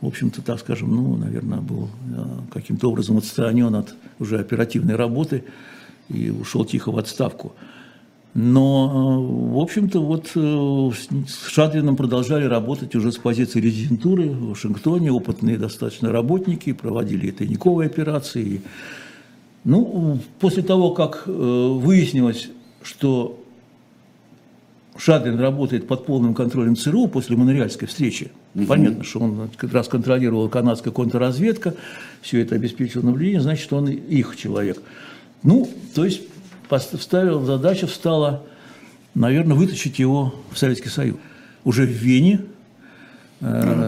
[0.00, 5.44] в общем-то, так скажем, ну, наверное, был э, каким-то образом отстранен от уже оперативной работы
[6.08, 7.52] и ушел тихо в отставку.
[8.32, 10.90] Но, э, в общем-то, вот э,
[11.26, 17.32] с Шадриным продолжали работать уже с позиции резидентуры в Вашингтоне, опытные достаточно работники, проводили и
[17.32, 18.62] тайниковые операции.
[19.64, 22.48] Ну, после того, как выяснилось,
[22.82, 23.44] что
[24.98, 28.32] Шадрин работает под полным контролем ЦРУ после Монреальской встречи,
[28.66, 31.74] понятно, что он как раз контролировал канадская контрразведка,
[32.20, 34.82] все это обеспечил наблюдение, значит, он их человек.
[35.44, 36.22] Ну, то есть
[36.68, 38.42] поставил, задача встала,
[39.14, 41.16] наверное, вытащить его в Советский Союз.
[41.64, 42.40] Уже в Вене.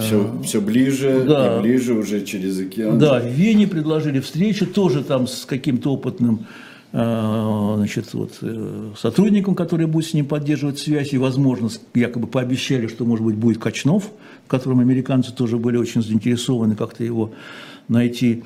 [0.01, 1.59] все, все ближе да.
[1.59, 3.01] и ближе уже через океан.
[3.01, 9.55] Да, в Вене предложили встречу, тоже там с каким-то опытным э, значит, вот, э, сотрудником,
[9.55, 14.11] который будет с ним поддерживать связь, и, возможно, якобы пообещали, что, может быть, будет Качнов,
[14.47, 17.33] в котором американцы тоже были очень заинтересованы как-то его
[17.89, 18.43] найти.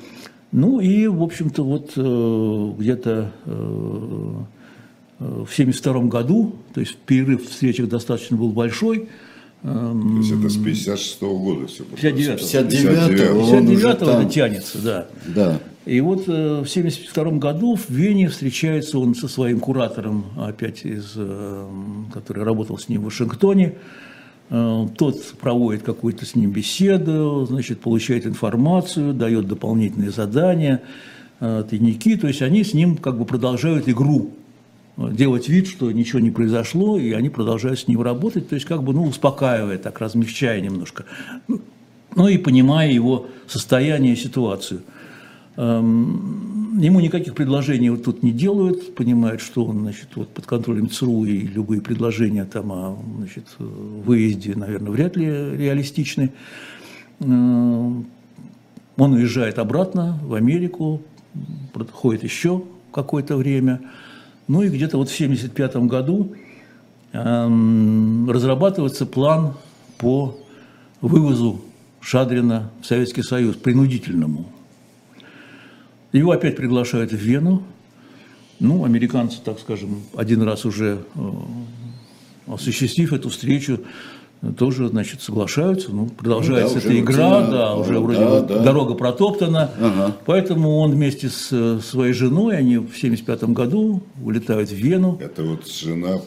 [0.51, 3.49] Ну и, в общем-то, вот э, где-то э,
[5.19, 9.09] в 1972 году, то есть перерыв в встречах достаточно был большой,
[9.63, 11.83] То есть это с 56 года все.
[11.83, 12.73] 59-го.
[12.75, 13.39] 59-го.
[13.39, 14.29] Он 59 уже это там.
[14.29, 15.07] тянется, да.
[15.25, 15.59] Да.
[15.85, 21.13] И вот э, в 1972 году в Вене встречается он со своим куратором, опять из,
[21.15, 21.67] э,
[22.11, 23.75] который работал с ним в Вашингтоне.
[24.49, 30.81] Э, Тот проводит какую-то с ним беседу, значит, получает информацию, дает дополнительные задания,
[31.39, 32.15] тайники.
[32.17, 34.31] То есть они с ним как бы продолжают игру
[34.97, 38.65] э, делать вид, что ничего не произошло, и они продолжают с ним работать, то есть
[38.65, 41.05] как бы, ну, успокаивая, так размягчая немножко,
[42.15, 44.81] ну и понимая его состояние и ситуацию.
[45.57, 50.89] Эм, Ему никаких предложений вот тут не делают, понимают, что он значит, вот под контролем
[50.89, 56.33] ЦРУ и любые предложения там о значит, выезде, наверное, вряд ли реалистичны.
[57.21, 58.07] Эм,
[58.97, 61.01] Он уезжает обратно в Америку,
[61.71, 63.79] проходит еще какое-то время.
[64.49, 66.33] Ну и где-то вот в 1975 году
[67.13, 69.53] эм, разрабатывается план
[69.97, 70.37] по
[70.99, 71.61] вывозу
[72.01, 74.54] Шадрина в Советский Союз, принудительному.
[76.15, 77.61] Его опять приглашают в Вену.
[78.61, 81.19] Ну, американцы, так скажем, один раз уже э,
[82.47, 83.81] осуществив эту встречу,
[84.53, 85.91] тоже, значит, соглашаются.
[85.91, 88.59] Ну, продолжается Ну да, эта игра, рутина, да, уже да, вроде да, бы да.
[88.63, 89.71] дорога протоптана.
[89.79, 90.17] Ага.
[90.25, 95.17] Поэтому он вместе с э, своей женой, они в 1975 году улетают в Вену.
[95.21, 96.19] Это вот жена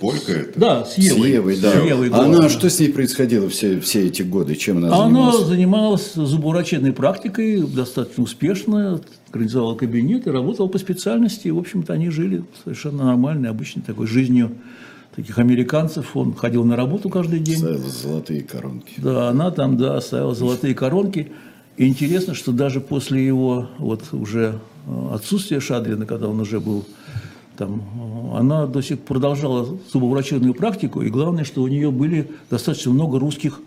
[0.00, 0.60] Полька это?
[0.60, 1.30] Да, с С Евой.
[1.30, 1.72] Евой, да.
[1.72, 4.54] С Евой она, что с ней происходило все, все эти годы?
[4.54, 5.46] Чем она Она занималась?
[5.46, 9.00] занималась зубоврачебной практикой достаточно успешно,
[9.30, 11.48] организовала кабинет и работала по специальности.
[11.48, 14.52] И, в общем-то, они жили совершенно нормальной, обычной такой жизнью
[15.16, 16.16] таких американцев.
[16.16, 17.58] Он ходил на работу каждый день.
[17.58, 18.94] Ставила золотые коронки.
[18.98, 21.32] Да, она там, да, ставила золотые коронки.
[21.76, 26.84] И интересно, что даже после его вот уже э, отсутствия Шадрина, когда он уже был
[27.56, 27.82] там,
[28.34, 32.92] э, она до сих пор продолжала зубоврачебную практику, и главное, что у нее были достаточно
[32.92, 33.60] много русских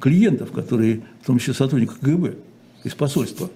[0.00, 2.34] клиентов, которые, в том числе сотрудников КГБ
[2.84, 3.48] из посольства.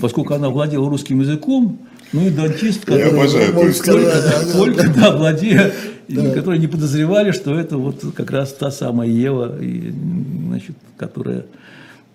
[0.00, 1.78] Поскольку она владела русским языком,
[2.12, 3.10] ну и дантист, Я который...
[3.10, 3.52] обожаю.
[3.52, 5.72] Только, только, да, владея,
[6.08, 9.90] и которые не подозревали, что это вот как раз та самая Ева, и,
[10.46, 11.46] значит, которая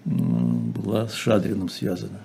[0.06, 2.20] была с Шадриным связана.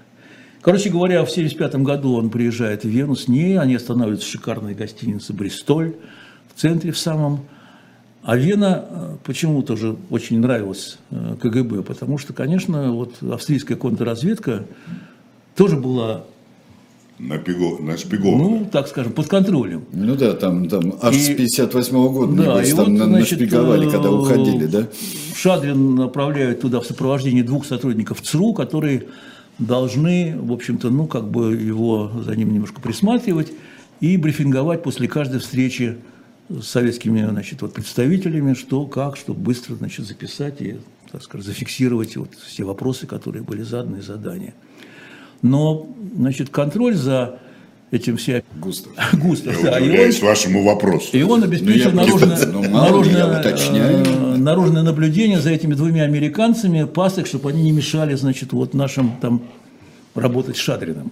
[0.60, 4.74] Короче говоря, в 1975 году он приезжает в Вену с ней, они останавливаются в шикарной
[4.74, 5.94] гостинице «Бристоль»,
[6.54, 7.46] в центре в самом.
[8.22, 14.64] А Вена э, почему тоже очень нравилась э, КГБ, потому что, конечно, вот австрийская контрразведка
[15.56, 16.24] тоже была,
[17.22, 18.42] Напиго- Нашпигована.
[18.42, 19.84] ну, так скажем, под контролем.
[19.92, 23.04] Ну да, там, там аж с И- 58 года, Да, небось, и там вот, на-
[23.06, 24.88] значит, нашпиговали, когда э, уходили, да?
[25.36, 29.04] Шадрин направляет туда в сопровождении двух сотрудников ЦРУ, которые
[29.58, 33.52] должны, в общем-то, ну, как бы его за ним немножко присматривать
[34.00, 35.98] и брифинговать после каждой встречи
[36.48, 40.76] с советскими, значит, вот представителями, что, как, чтобы быстро, значит, записать и,
[41.12, 44.54] так сказать, зафиксировать вот все вопросы, которые были заданы, задания.
[45.42, 47.36] Но, значит, контроль за
[47.90, 48.42] этим все.
[48.60, 48.92] Густав,
[49.62, 51.08] Я да, и он- удивляюсь вашему вопросу.
[51.16, 54.04] и он обеспечил Ну, я наружное, ну, наружное, уточняю.
[54.04, 59.12] э, наружное наблюдение за этими двумя американцами, пасок, чтобы они не мешали, значит, вот нашим
[59.20, 59.42] там
[60.14, 61.10] работать с Шадриным.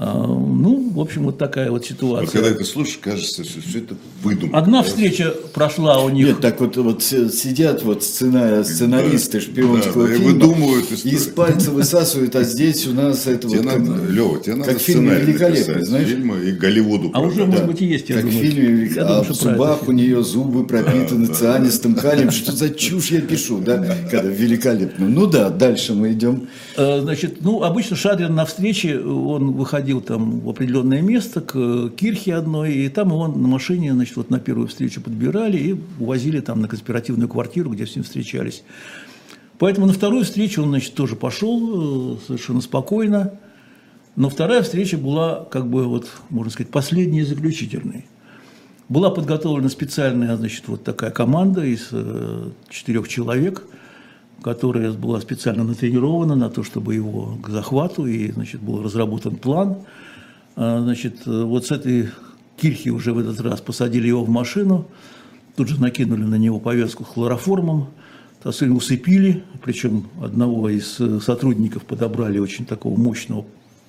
[0.00, 2.26] А, ну, в общем, вот такая вот ситуация.
[2.26, 4.56] Вот когда это слушаешь, кажется, что все это выдумано.
[4.56, 6.24] Одна встреча прошла у них.
[6.28, 10.30] Нет, так вот, вот сидят вот сцена, сценаристы да, шпионского да, фильма.
[10.30, 11.18] И выдумывают историю.
[11.18, 14.70] Из пальца высасывают, а здесь у нас это тебе вот надо, как, Лева, тебе надо
[14.70, 16.08] как сценарий великолепный, знаешь?
[16.08, 17.10] Фильмы и Голливуду.
[17.12, 18.38] А уже, может быть, и есть, я Как думаю.
[18.38, 22.02] в фильме, я а думаю, в зубах у нее зубы пропитаны да, цианистым да.
[22.02, 22.30] калием.
[22.30, 23.84] Что за чушь я пишу, да?
[24.08, 25.08] Когда великолепно.
[25.08, 26.46] Ну да, дальше мы идем.
[26.76, 32.34] Э, значит, ну, обычно Шадрин на встрече, он выходил там в определенное место, к кирхе
[32.34, 36.60] одной, и там его на машине, значит, вот на первую встречу подбирали и увозили там
[36.60, 38.62] на конспиративную квартиру, где с ним встречались.
[39.58, 43.38] Поэтому на вторую встречу он, значит, тоже пошел э, совершенно спокойно.
[44.14, 48.06] Но вторая встреча была, как бы, вот, можно сказать, последней и заключительной.
[48.88, 53.64] Была подготовлена специальная, значит, вот такая команда из э, четырех человек–
[54.42, 59.78] которая была специально натренирована на то, чтобы его к захвату, и, значит, был разработан план.
[60.56, 62.10] А, значит, вот с этой
[62.56, 64.86] кирхи уже в этот раз посадили его в машину,
[65.56, 67.88] тут же накинули на него повязку хлороформом,
[68.42, 73.44] Тасыль усыпили, причем одного из сотрудников подобрали очень такого мощного,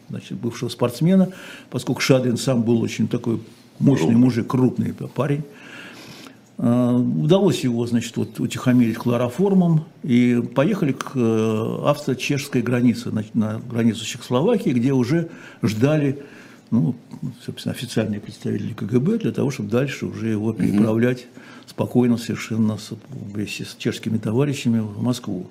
[0.10, 1.30] значит, бывшего спортсмена,
[1.70, 3.42] поскольку Шадрин сам был очень такой
[3.78, 5.44] мощный мужик, крупный парень.
[6.62, 13.60] Э, удалось его, значит, вот утихомирить хлороформом и поехали к э, австро-чешской границе, на, на
[13.60, 15.30] границу Чехословакии, где уже
[15.64, 16.22] ждали,
[16.70, 16.98] ну,
[17.46, 21.70] собственно, официальные представители КГБ для того, чтобы дальше уже его переправлять mm-hmm.
[21.70, 25.50] спокойно совершенно с, вместе с чешскими товарищами в Москву.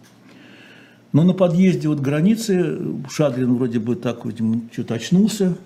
[1.15, 5.57] Но на подъезде вот к границе Шадрин вроде бы так, видимо, что-то очнулся,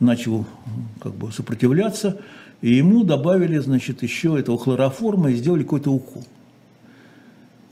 [0.00, 0.44] начал
[1.00, 2.20] как бы сопротивляться–
[2.62, 6.24] и ему добавили, значит, еще этого хлороформа и сделали какой-то укол.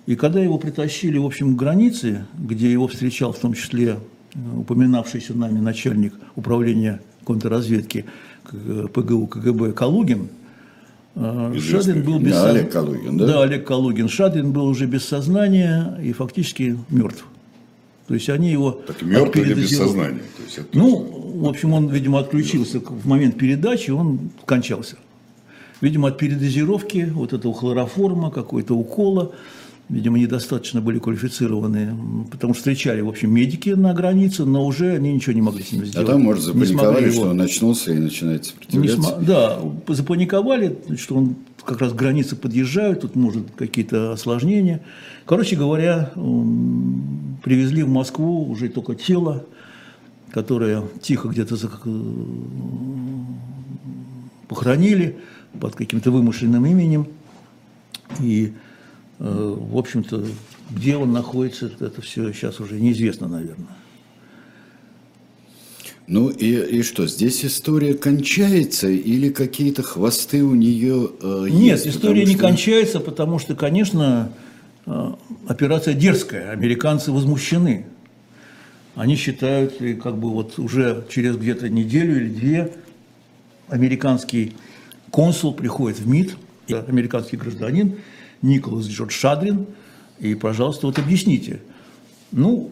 [0.06, 3.96] И когда его притащили, в общем, к границе, где его встречал в том числе
[4.34, 8.04] э, упоминавшийся нами начальник управления контрразведки
[8.92, 10.28] ПГУ КГБ Калугин,
[11.14, 11.54] э.
[11.58, 13.26] Шадрин был без да, Олег Калугин, да?
[13.26, 14.08] Да, Олег Калугин.
[14.08, 17.24] Шадрин был уже без сознания и фактически мертв.
[18.06, 18.72] То есть они его...
[18.72, 20.22] Так мертв или без сознания?
[20.36, 24.96] То есть это ну, в общем, он, видимо, отключился в момент передачи, он кончался.
[25.80, 29.32] Видимо, от передозировки вот этого хлороформа, какой-то укола,
[29.88, 35.12] видимо, недостаточно были квалифицированы, потому что встречали, в общем, медики на границе, но уже они
[35.12, 36.08] ничего не могли с ним сделать.
[36.08, 39.02] А там, может, запаниковали, что он очнулся и начинает сопротивляться?
[39.02, 39.26] См...
[39.26, 44.82] Да, запаниковали, что он как раз к границе подъезжает, тут может какие-то осложнения.
[45.26, 46.12] Короче говоря,
[47.42, 49.46] привезли в Москву уже только тело,
[50.30, 51.56] которые тихо где-то
[54.48, 55.18] похоронили
[55.60, 57.06] под каким-то вымышленным именем.
[58.20, 58.52] И,
[59.18, 60.24] э, в общем-то,
[60.70, 63.68] где он находится, это все сейчас уже неизвестно, наверное.
[66.06, 71.86] Ну и, и что, здесь история кончается или какие-то хвосты у нее э, Нет, есть?
[71.86, 72.30] история что...
[72.30, 74.30] не кончается, потому что, конечно,
[74.84, 75.12] э,
[75.48, 77.86] операция дерзкая, американцы возмущены
[78.94, 82.72] они считают, и как бы вот уже через где-то неделю или две
[83.68, 84.54] американский
[85.10, 86.36] консул приходит в МИД,
[86.68, 87.96] американский гражданин
[88.42, 89.66] Николас Джордж Шадрин,
[90.20, 91.60] и, пожалуйста, вот объясните.
[92.30, 92.70] Ну,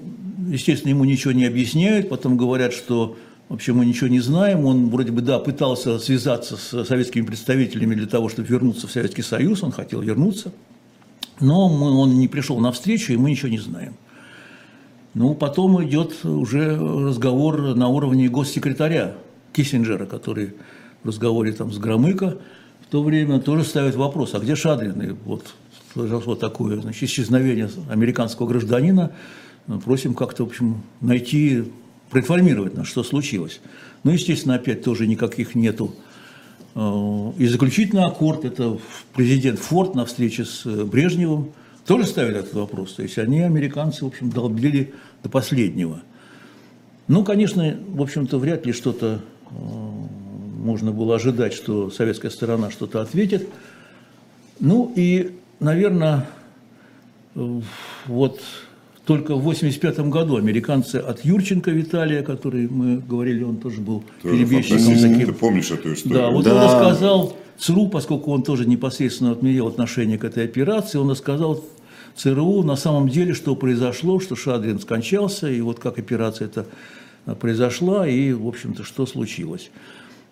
[0.49, 3.17] естественно, ему ничего не объясняют, потом говорят, что
[3.49, 4.65] вообще мы ничего не знаем.
[4.65, 9.23] Он вроде бы, да, пытался связаться с советскими представителями для того, чтобы вернуться в Советский
[9.23, 10.53] Союз, он хотел вернуться,
[11.41, 13.95] но он не пришел на встречу, и мы ничего не знаем.
[15.15, 19.15] Ну, потом идет уже разговор на уровне госсекретаря
[19.53, 20.55] Киссинджера, который
[21.03, 22.39] в разговоре там с Громыко
[22.81, 25.03] в то время тоже ставит вопрос, а где Шадрин?
[25.03, 25.55] И вот
[25.95, 29.13] вот такое значит, исчезновение американского гражданина.
[29.85, 31.65] Просим как-то, в общем, найти,
[32.11, 33.61] проинформировать нас, что случилось.
[34.05, 35.95] Ну, естественно, опять тоже никаких нету.
[36.75, 38.79] Э, и заключительный аккорд– это
[39.15, 41.53] президент Форд на встрече с Брежневым–
[41.87, 42.95] тоже ставили этот вопрос.
[42.95, 46.03] То есть они, американцы, в общем, долбили до последнего.
[47.09, 49.21] Ну, конечно, в общем-то, вряд ли что-то
[49.51, 53.49] э, можно было ожидать, что советская сторона что-то ответит.
[54.61, 56.29] Ну и, наверное,
[57.35, 57.61] э,
[58.07, 58.41] вот
[59.05, 64.37] только в 1985 году американцы от Юрченко Виталия, который мы говорили, он тоже был тоже
[64.37, 64.95] перебежчиком.
[64.95, 66.19] Таким, ты помнишь эту историю?
[66.19, 66.55] Да, вот да.
[66.55, 71.65] он рассказал ЦРУ, поскольку он тоже непосредственно имел отношение к этой операции, он рассказал
[72.17, 76.67] ЦРУ на самом деле, что произошло, что Шадрин скончался, и вот как операция эта
[77.41, 79.71] произошла, и, в общем-то, что случилось.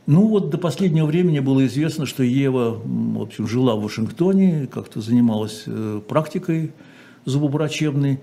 [0.07, 5.01] Ну вот до последнего времени было известно, что Ева, в общем, жила в Вашингтоне, как-то
[5.01, 6.73] занималась э, практикой
[7.27, 8.21] зубоврачебной.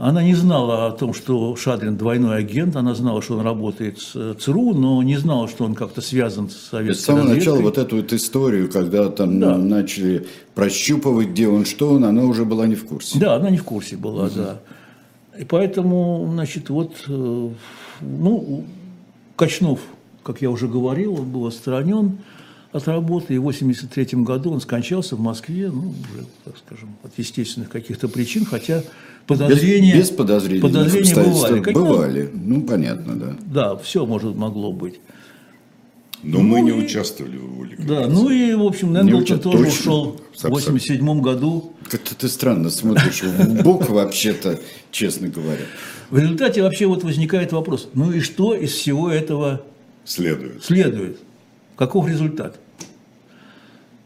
[0.00, 4.12] Она не знала о том, что Шадрин двойной агент, она знала, что он работает с
[4.14, 7.46] э, ЦРУ, но не знала, что он как-то связан с советской С самого разведкой.
[7.52, 9.58] начала вот эту вот историю, когда там Да.
[9.58, 13.18] начали прощупывать, где он, что он, она уже была не в курсе.
[13.18, 14.60] Да, она не в курсе была, да.
[15.36, 17.48] И поэтому, значит, вот, э,
[18.00, 18.64] ну,
[19.34, 19.80] Качнов,
[20.22, 22.18] как я уже говорил, он был отстранен
[22.70, 27.18] от работы, и в 1983 году он скончался в Москве, ну, уже, так скажем, от
[27.18, 28.82] естественных каких-то причин, хотя
[29.28, 29.94] подозрения...
[29.96, 30.60] без подозрений.
[30.60, 31.60] подозрения бывали.
[31.60, 32.30] Конечно, Бывали.
[32.34, 33.36] Ну, понятно, да.
[33.46, 35.00] Да, все может, могло быть.
[36.24, 38.08] Но мы не участвовали в его ликвидации.
[38.08, 39.68] Да, ну и, в общем, Менглтон учат- тоже точно.
[39.80, 40.04] ушел
[40.34, 41.72] в 1987 году.
[41.88, 44.58] Как-то ты странно смотришь в бок вообще-то,
[44.90, 45.62] честно говоря.
[46.10, 49.62] В результате вообще вот возникает вопрос, ну и что из всего этого
[50.04, 50.64] Следует.
[50.64, 51.18] следует?
[51.76, 52.58] Каков результат?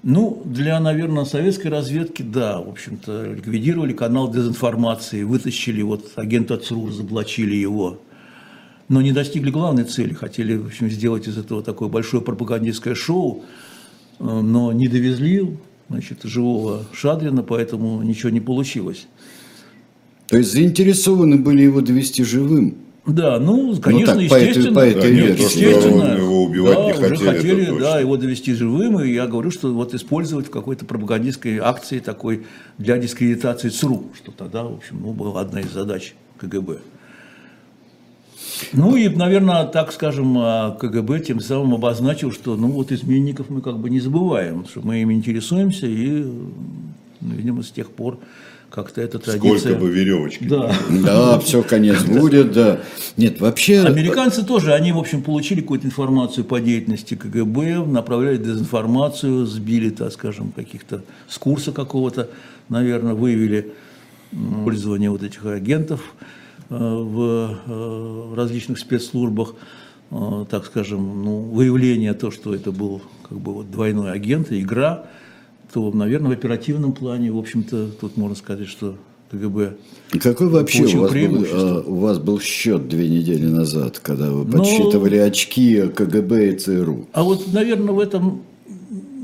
[0.03, 6.88] Ну, для, наверное, советской разведки, да, в общем-то, ликвидировали канал дезинформации, вытащили, вот агента ЦРУ,
[6.88, 8.00] разоблачили его,
[8.88, 13.44] но не достигли главной цели, хотели, в общем, сделать из этого такое большое пропагандистское шоу,
[14.18, 15.57] э, но не довезли,
[15.88, 19.07] значит, живого Шадрина, поэтому ничего не получилось.
[20.26, 22.76] То есть заинтересованы были его довести живым.
[23.05, 24.74] Да, ну, конечно, так, по этой- естественно.
[24.80, 26.16] по этой нет, то, что естественно.
[26.16, 27.80] его убивать да, не уже хотели, это хотели, точно.
[27.80, 32.46] да, его довести живым, и я говорю, что вот использовать в какой-то пропагандистской акции такой
[32.78, 36.78] для дискредитации ЦРУ, что тогда, в общем, ну, была одна из задач КГБ.
[38.72, 43.61] Ну и, наверное, так скажем, а, КГБ тем самым обозначил, что ну вот изменников мы
[43.62, 48.18] как бы не забываем, что мы ими интересуемся, и, ну, видимо, с тех пор
[48.73, 49.59] как-то эта традиция...
[49.59, 50.45] Сколько бы веревочки.
[50.45, 50.75] Да.
[50.89, 52.81] Да, все, конец будет, да.
[53.16, 53.81] Нет, вообще...
[53.81, 60.12] Американцы тоже, они, в общем, получили какую-то информацию по деятельности КГБ, направляли дезинформацию, сбили, так
[60.12, 62.31] скажем, каких-то с курса какого-то,
[62.68, 63.73] наверное, выявили
[64.64, 66.01] пользование вот этих агентов
[66.70, 69.55] э, в э, различных спецслужбах,
[70.11, 75.05] э, так скажем, ну, выявление то, что это был как бы вот двойной агент, игра,
[75.73, 78.97] то, наверное, в оперативном плане, в общем-то, тут можно сказать, что
[79.31, 79.77] КГБ
[80.20, 84.45] Какой вообще у вас, был, э, у вас был счет две недели назад, когда вы
[84.45, 87.07] Ну- подсчитывали очки КГБ и ЦРУ?
[87.12, 88.43] А вот, наверное, в этом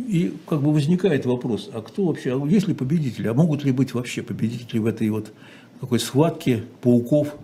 [0.09, 3.73] и как бы возникает вопрос, а кто вообще, а есть ли победители, а могут ли
[3.73, 5.33] быть вообще победители в этой вот
[5.81, 7.35] такой схватке пауков?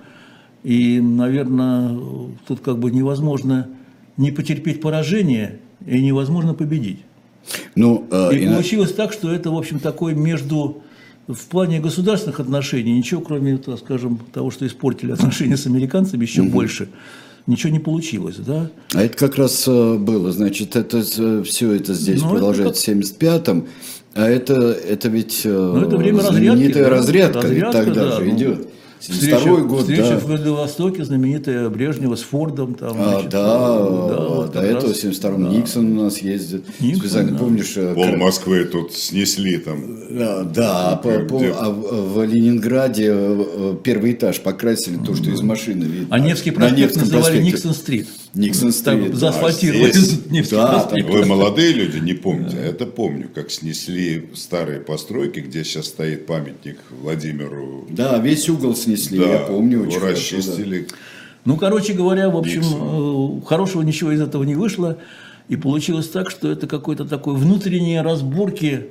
[0.62, 1.94] И, наверное,
[2.48, 3.68] тут как бы невозможно
[4.16, 7.00] не потерпеть поражение и невозможно победить.
[7.74, 10.82] Ну, э, И и получилось так, что это, в общем, такой между
[11.26, 16.42] в плане государственных отношений ничего, кроме, так скажем, того, что испортили отношения с американцами еще
[16.42, 16.88] больше,
[17.46, 18.70] ничего не получилось, да?
[18.92, 21.02] а это как раз э, было, значит, это
[21.44, 23.66] все это здесь Ну, это продолжается в 75-м,
[24.14, 27.32] а это, это ведь э, Ну, это время знаменитая разрядки.
[27.34, 27.40] да.
[27.40, 28.68] разрядка, ведь Разрядка, тогда да, же ну, идет.
[29.12, 30.18] Встреча, 72 год, встреча да.
[30.18, 32.74] в Владивостоке, знаменитая Брежнева с Фордом.
[32.74, 35.50] Там, А, значит, да, вот до как этого в раз, 72-м да.
[35.50, 36.64] Никсон у нас ездит.
[36.80, 37.38] Никсон, Специально, да.
[37.38, 37.72] помнишь?
[37.76, 39.84] э, Пол кра- Москвы тут снесли там.
[40.10, 45.42] Да, да, по- по- а в, в Ленинграде э, первый этаж покрасили то, что из
[45.42, 46.06] машины видно.
[46.10, 47.50] А Невский На проспект Невском называли проспекте.
[47.52, 48.06] Никсон-стрит.
[48.34, 49.16] Никсон-стрит, Там да.
[49.18, 51.10] заасфальтировали А да, проспект.
[51.10, 52.56] Вы молодые люди, не помните.
[52.58, 57.86] А это помню, как снесли старые постройки, где сейчас стоит памятник Владимиру.
[57.90, 60.36] Да, весь угол снесли, Да, я помню его очень хорошо, да.
[60.38, 60.86] расчистили.
[61.44, 63.38] Ну, короче говоря, в общем, Никсон.
[63.38, 64.98] э, хорошего ничего из этого не вышло.
[65.48, 68.86] И получилось так, что это какой-то такой внутренние разборки,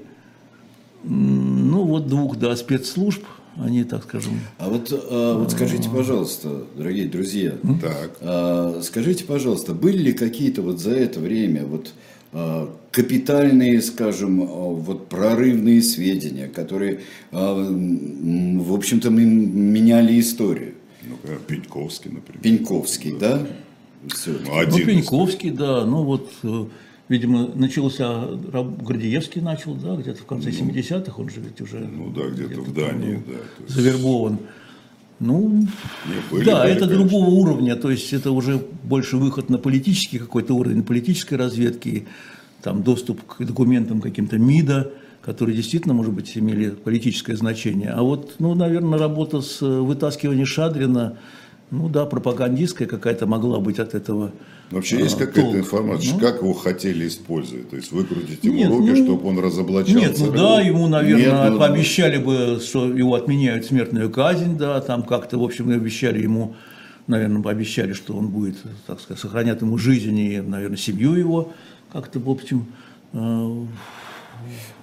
[1.04, 3.24] ну, вот двух, да, спецслужб,
[3.58, 8.18] они, так скажем, А вот, э, вот скажите, пожалуйста, дорогие друзья, Так.
[8.22, 11.94] а, скажите, пожалуйста, были ли какие-то вот за это время вот а,
[12.92, 20.74] капитальные, скажем, а, вот прорывные сведения, которые, м, в общем-то, меняли историю?
[21.04, 22.42] Ну, например, Пеньковский, например.
[22.42, 23.46] Пеньковский, да?
[24.08, 24.32] Всё.
[24.32, 26.66] Ну, Ну, один Пеньковский, да, ну вот, э,
[27.10, 28.26] видимо, начался,
[28.82, 32.66] Гордеевский начал, да, где-то в конце 70-х, он же ведь уже Ну да, где-то в
[32.66, 33.34] там Дании, да.
[33.64, 34.40] есть- завербован.
[35.26, 35.66] Ну,
[36.32, 36.88] были, да, были, это конечно.
[36.88, 42.08] другого уровня, то есть это уже больше выход на политический какой-то уровень, политической разведки,
[42.62, 47.92] там доступ к документам каким-то МИДа, которые действительно, может быть, имели политическое значение.
[47.92, 51.18] А вот, ну, наверное, работа с э, вытаскиванием Шадрина,
[51.72, 54.32] ну да, пропагандистская какая-то могла быть от этого.
[54.72, 55.56] Вообще есть а, какая-то толк.
[55.56, 57.70] информация, как его хотели использовать?
[57.70, 61.44] То есть выкрутить ему Нет, руки, ну, чтобы он разоблачал Нет, ну да, ему, наверное,
[61.44, 66.22] Нет, ну, пообещали бы, что его отменяют смертную казнь, да, там как-то, в общем, обещали
[66.24, 66.56] ему,
[67.08, 68.58] наверное, пообещали, что он будет,
[68.88, 71.52] так сказать, сохранят ему жизнь и, наверное, семью его
[71.92, 72.66] как-то, в общем,
[73.14, 73.18] э,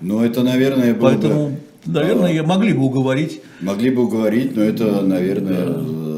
[0.01, 3.41] Ну, это, наверное, было Поэтому- бы наверное, я могли бы уговорить.
[3.61, 6.09] Могли бы уговорить, но это, наверное, э,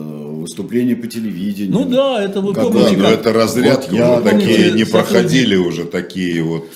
[0.43, 1.73] выступление по телевидению.
[1.73, 4.53] Ну да, это вы Как- помните, Да, но как- это разрядка Вот уже такие помните,
[4.73, 6.67] не сотрудник- проходили уже такие вот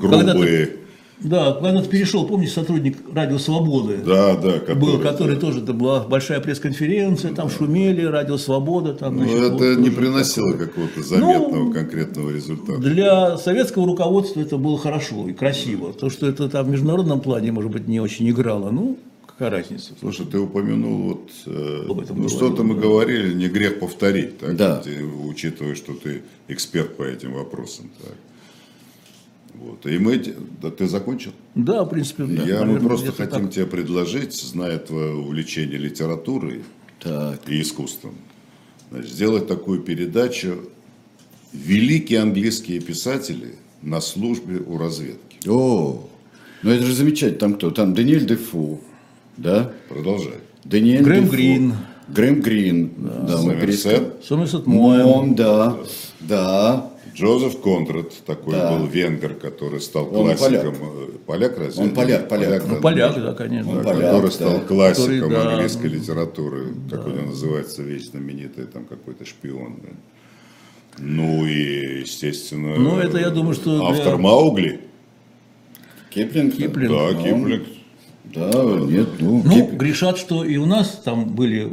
[0.00, 0.70] Когда грубые.
[1.18, 4.00] Да, когда ты перешел, помните, сотрудник Радио Свободы?
[4.04, 9.16] Да, да, был, которые- который тоже, это была большая пресс-конференция, там шумели, Радио Свобода, там,
[9.16, 12.78] Ну, значит, это вот не приносило какого-то заметного Ну, конкретного результата.
[12.78, 15.94] Для советского руководства это было хорошо и красиво.
[15.94, 18.98] То, что это там в международном плане, может быть, не очень играло, ну,
[19.36, 19.92] какая разница.
[20.00, 22.80] Слушай, ты упомянул, вот, э, Об этом ну, что-то мы да.
[22.80, 24.80] говорили, не грех повторить, так, Да.
[24.82, 27.90] Те- учитывая, что ты эксперт по этим вопросам.
[28.02, 28.14] Так.
[29.54, 29.86] Вот.
[29.86, 30.22] И мы,
[30.62, 31.32] да, ты закончил?
[31.54, 33.54] Да, в принципе, да, Я, мы наверное, просто где-то хотим так.
[33.54, 36.62] тебе предложить, зная твое увлечение литературой
[37.00, 37.40] Так.
[37.48, 38.14] и искусством,
[38.90, 40.60] значит, сделать такую передачу
[41.52, 45.38] «Великие английские писатели на службе у разведки».
[45.48, 46.06] О,
[46.62, 47.38] ну это же замечательно.
[47.38, 47.70] Там кто?
[47.70, 48.80] Там Даниэль Дефо,
[49.36, 49.70] да?
[49.88, 50.34] Продолжай.
[50.64, 51.32] Даниэль Грэм Дефо.
[51.36, 51.74] Грин.
[52.08, 52.92] Грэм Грин.
[53.26, 53.54] Да, мы
[54.22, 54.66] Сомерсет.
[54.66, 55.34] Моэм.
[55.34, 55.76] Да.
[56.20, 56.90] Да.
[57.14, 58.76] Джозеф Конрад, такой Да.
[58.76, 60.74] был венгер, который стал Он классиком.
[60.74, 61.82] э, Поляк разве?
[61.84, 62.62] Он поляк, поляк.
[62.66, 63.20] Ну, да, поляк, да.
[63.22, 63.70] да, конечно.
[63.70, 64.30] Он Да, поляк, который да.
[64.30, 69.24] стал классиком Который, да, английской ну, литературы, как у него называется, весь знаменитый там какой-то
[69.24, 69.76] шпион.
[69.82, 69.88] да.
[70.98, 74.80] Ну и, естественно, Ну, это, я думаю, что для- автор Маугли.
[76.10, 76.54] Киплинг.
[76.54, 76.90] Киплинг.
[76.90, 77.62] Да, Ну, Киплинг.
[78.36, 78.50] Да,
[78.86, 79.72] нет, ну, Ну, Киплинг.
[79.80, 81.72] грешат, что и у нас там были,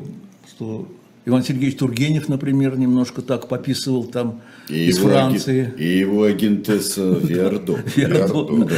[0.50, 0.88] что
[1.26, 5.74] Иван Сергеевич Тургенев, например, немножко так пописывал там И из его Франции.
[5.78, 7.78] аги- И его агентесса Виардо.
[7.96, 8.70] Виардо.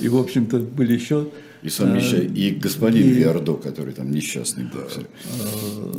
[0.00, 1.28] И, в общем-то, были еще...
[1.62, 4.82] И сам несча- и господин Виардо, который там несчастный был.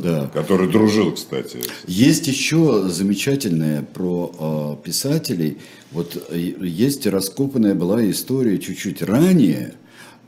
[0.02, 0.30] Да.
[0.32, 1.58] Который дружил, кстати.
[1.86, 5.58] Есть еще замечательное про э, писателей.
[5.92, 9.74] Вот э, есть раскопанная была история чуть-чуть ранее.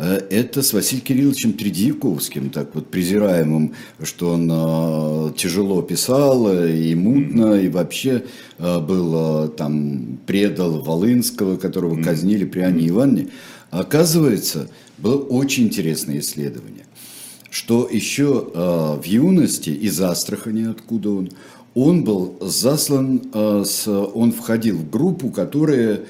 [0.01, 6.75] Э, Это с Василием Кирилловичем Тредьяковским, так вот презираемым, что он э, тяжело писал э,
[6.75, 8.25] и мутно, и вообще
[8.59, 13.29] был там предал Волынского, которого казнили при Анне Ивановне.
[13.71, 16.85] Оказывается, было очень интересное исследование
[17.53, 21.31] что еще в юности из Астрахани, откуда он,
[21.75, 26.03] он был заслан, он входил в группу, которая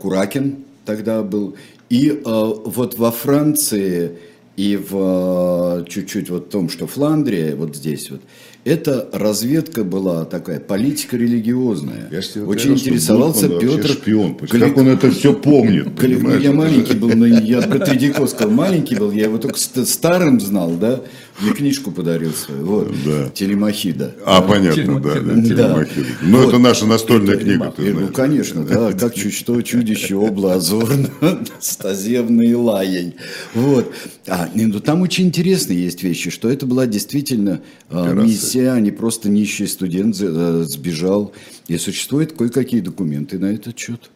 [0.00, 1.56] Куракин тогда был,
[1.92, 4.12] и э, вот во Франции
[4.56, 8.20] и в э, чуть-чуть вот том, что Фландрия, вот здесь вот,
[8.64, 12.08] эта разведка была такая политико-религиозная.
[12.10, 13.88] Я ж тебе Очень говорил, что интересовался вообще Петр.
[13.88, 14.34] шпион.
[14.36, 16.38] Кали- Как он это все помнит, Кали- ну?
[16.38, 20.70] Я маленький был, но я про Тредяковского маленький был, я его только ст- старым знал,
[20.80, 21.00] да?
[21.40, 23.28] Мне книжку подарил свою, вот, Да.
[23.30, 24.16] Телемахида.
[24.24, 25.54] А, понятно, да, да, Телемахида.
[25.54, 26.06] Телемахида.
[26.22, 31.08] Ну, это наша настольная книга, ты Ну, конечно, да, как чуть что, чудище, обла, озорно,
[31.60, 33.14] стазевный лаень.
[33.54, 33.92] Вот.
[34.26, 38.80] А, не, ну, там очень интересные есть вещи, что это была действительно а, миссия, а
[38.80, 41.32] не просто нищий студент э, сбежал.
[41.68, 44.10] И существуют кое-какие документы на этот счет.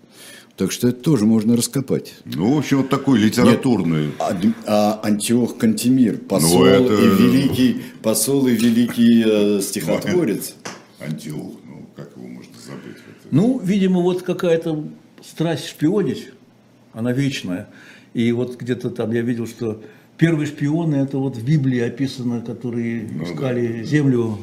[0.57, 2.15] Так что это тоже можно раскопать.
[2.25, 4.13] Ну, в общем, вот такой литературный.
[4.19, 10.55] А, Д- а Антиох Кантемир, посол, Ну, это- и великий, посол и великий э, стихотворец.
[10.99, 12.97] Антиох, ну, как его можно забыть?
[13.31, 14.85] Ну, видимо, вот какая-то
[15.23, 16.29] страсть шпионить,
[16.95, 17.69] она вечная.
[18.15, 19.83] И вот где-то там я видел, что
[20.17, 24.39] первые шпионы, это вот в Библии описано, которые Ну искали землю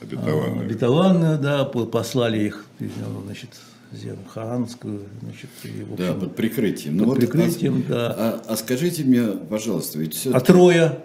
[0.00, 0.64] Обетованная.
[0.64, 2.88] обетованную, да, по- послали их, э,
[3.26, 3.50] значит,
[3.92, 6.96] землю хаанскую, значит, и, в Да, общем, под прикрытием.
[6.96, 8.14] Ну под вот, прикрытием, а, да.
[8.16, 10.98] А, а скажите мне, пожалуйста, ведь все А Троя,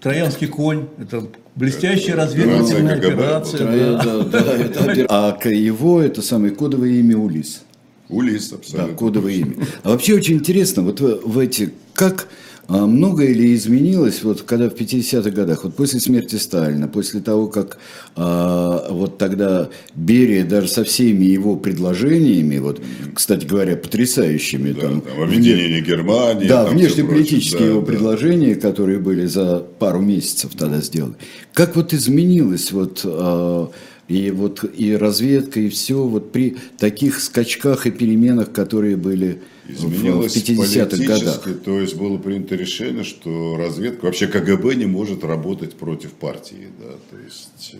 [0.00, 1.26] Троянский конь, это
[1.56, 3.66] блестящая разведывательная операция.
[3.98, 4.22] Да, да.
[4.24, 7.62] да, да, это А к- его это самое кодовое имя Улис.
[8.08, 8.94] Улис, Да, абсолютно.
[8.94, 9.54] кодовое имя.
[9.82, 12.28] А вообще очень интересно, вот в, эти, как
[12.70, 17.48] а, многое ли изменилось, вот когда в 50-х годах, вот после смерти Сталина, после того,
[17.48, 17.78] как
[18.16, 22.80] а, вот тогда Берия даже со всеми его предложениями, вот,
[23.14, 26.46] кстати говоря, потрясающими, Да, там, там, объединение Германии.
[26.48, 27.68] Да, там внешнеполитические прочее.
[27.70, 27.92] его Да, да.
[27.92, 31.14] предложения, которые были за пару месяцев тогда сделаны.
[31.54, 33.70] Как вот изменилось вот а,
[34.08, 39.72] и вот и разведка и все вот при таких скачках и переменах, которые были в-
[39.72, 41.46] Изменилось в 50-х годах.
[41.64, 46.92] то есть было принято решение, что разведка, вообще КГБ не может работать против партии, да,
[47.10, 47.76] то есть, э,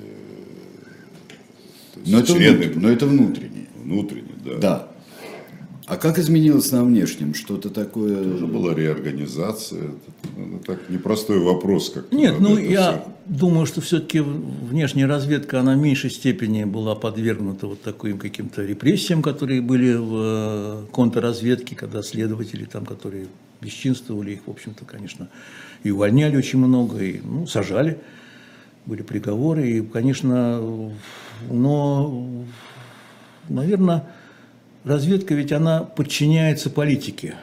[1.95, 3.67] то есть Но это, члены внут- но это внутреннее.
[3.83, 4.57] внутренне, да.
[4.59, 4.93] Да.
[5.89, 7.33] А как изменилось на внешнем?
[7.33, 8.23] Что-то такое?
[8.23, 13.13] Тоже была реорганизация, это, ну, так непростой вопрос, как Нет, ну это я всё.
[13.25, 19.23] думаю, что все-таки внешняя разведка, она в меньшей степени была подвергнута вот таким каким-то репрессиям,
[19.23, 23.29] которые были в э, контрразведке, когда следователи там, которые
[23.63, 25.31] бесчинствовали их, в общем-то, конечно,
[25.85, 27.99] и увольняли очень много, и ну, сажали,
[28.85, 30.61] были приговоры, и, конечно,
[31.51, 32.45] но,
[33.49, 34.05] наверное,
[34.89, 37.35] разведка ведь она подчиняется политике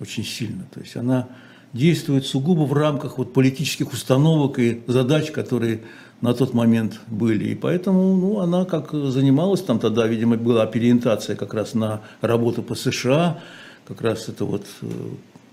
[0.00, 1.28] очень сильно, то есть она
[1.72, 5.80] действует сугубо в рамках вот политических установок и задач, которые
[6.20, 7.48] на тот момент были.
[7.48, 12.62] И поэтому ну, она как занималась, там тогда, видимо, была переориентация как раз на работу
[12.62, 13.40] по США,
[13.86, 14.86] как раз это вот, э,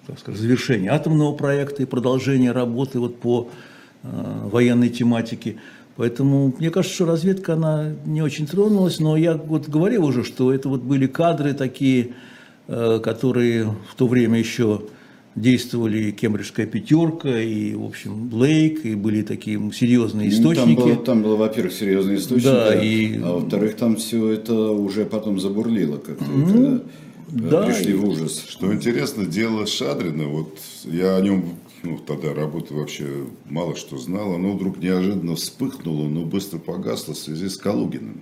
[0.07, 3.49] так сказать, завершение атомного проекта и продолжение работы вот по
[4.03, 4.07] э,
[4.51, 5.57] военной тематике.
[5.99, 10.53] Поэтому мне кажется, что разведка, она не очень тронулась, но я вот говорил уже, что
[10.53, 12.13] это вот были кадры такие,
[12.69, 14.83] э, которые в то время еще
[15.35, 20.77] действовали и Кембриджская пятерка, и, в общем, Блейк, и были такие серьезные источники.
[20.77, 23.17] Там было, там было во-первых, серьезные источники, да, и...
[23.21, 26.81] а во-вторых, там все это уже потом забурлило как-то, ну, когда
[27.29, 28.45] да, пришли в ужас.
[28.47, 34.33] Что интересно, дело Шадрина, вот я о нем ну, тогда работы вообще мало что знал,
[34.33, 38.21] оно вдруг неожиданно вспыхнуло, но быстро погасло в связи с Калугиным.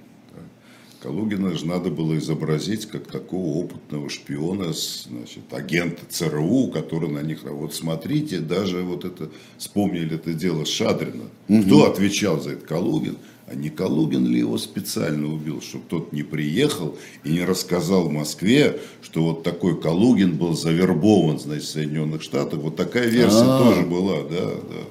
[1.02, 7.44] Калугина же надо было изобразить как такого опытного шпиона, значит, агента ЦРУ, который на них
[7.44, 11.26] Вот смотрите, даже вот это, вспомнили это дело Шадрина.
[11.50, 11.64] Угу.
[11.64, 12.66] Кто отвечал за это?
[12.66, 13.18] Калугин.
[13.50, 18.12] А не Калугин ли его специально убил, чтобы тот не приехал и не рассказал в
[18.12, 22.60] Москве, что вот такой Калугин был завербован, значит, в Соединенных Штатах.
[22.60, 23.64] Вот такая версия А-а-а.
[23.64, 24.84] тоже была, да, да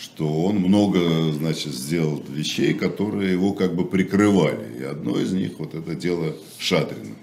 [0.00, 0.98] что он много,
[1.32, 4.78] значит, сделал вещей, которые его как бы прикрывали.
[4.80, 7.16] И одно из них вот это дело Шадрина.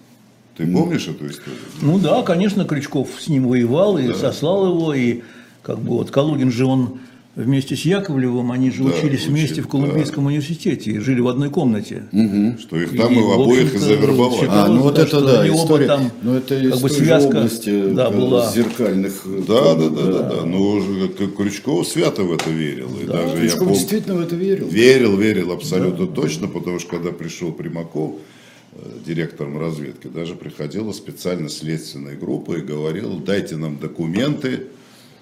[0.58, 1.60] Ты помнишь эту историю?
[1.82, 4.16] Ну да, конечно, Крючков с ним воевал и да.
[4.16, 5.22] сослал его, и
[5.62, 7.00] как бы вот Калугин же он
[7.38, 10.30] вместе с Яковлевым, они же да, учились учили, вместе в Колумбийском да.
[10.30, 12.04] университете и жили в одной комнате.
[12.12, 12.58] Угу.
[12.60, 14.50] Что их там и, и обоих и завербовали.
[14.50, 18.52] А, ну вот это да, история, там, ну это как бы связка области, да, была.
[18.52, 19.22] зеркальных.
[19.48, 20.82] Да, да, да, да, да, но
[21.38, 22.90] Крючков свято в это верил.
[23.02, 23.74] И да, даже Крючков я пом...
[23.74, 24.68] действительно в это верил.
[24.68, 26.14] Верил, верил абсолютно да.
[26.14, 28.16] точно, потому что когда пришел Примаков,
[28.74, 34.64] э, директором разведки, даже приходила специально следственная группа и говорила, дайте нам документы,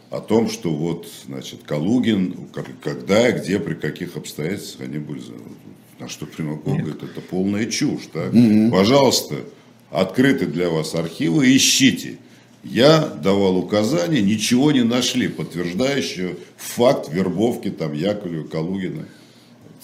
[0.09, 2.47] о том, что вот, значит, Калугин,
[2.81, 5.21] когда, где, при каких обстоятельствах они были.
[5.99, 8.07] На что Примаков говорит, это полная чушь.
[8.11, 8.33] Так?
[8.33, 8.71] Угу.
[8.71, 9.35] Пожалуйста,
[9.91, 12.17] открыты для вас архивы, ищите.
[12.63, 19.07] Я давал указания, ничего не нашли, подтверждающего факт вербовки там Яковлева, Калугина.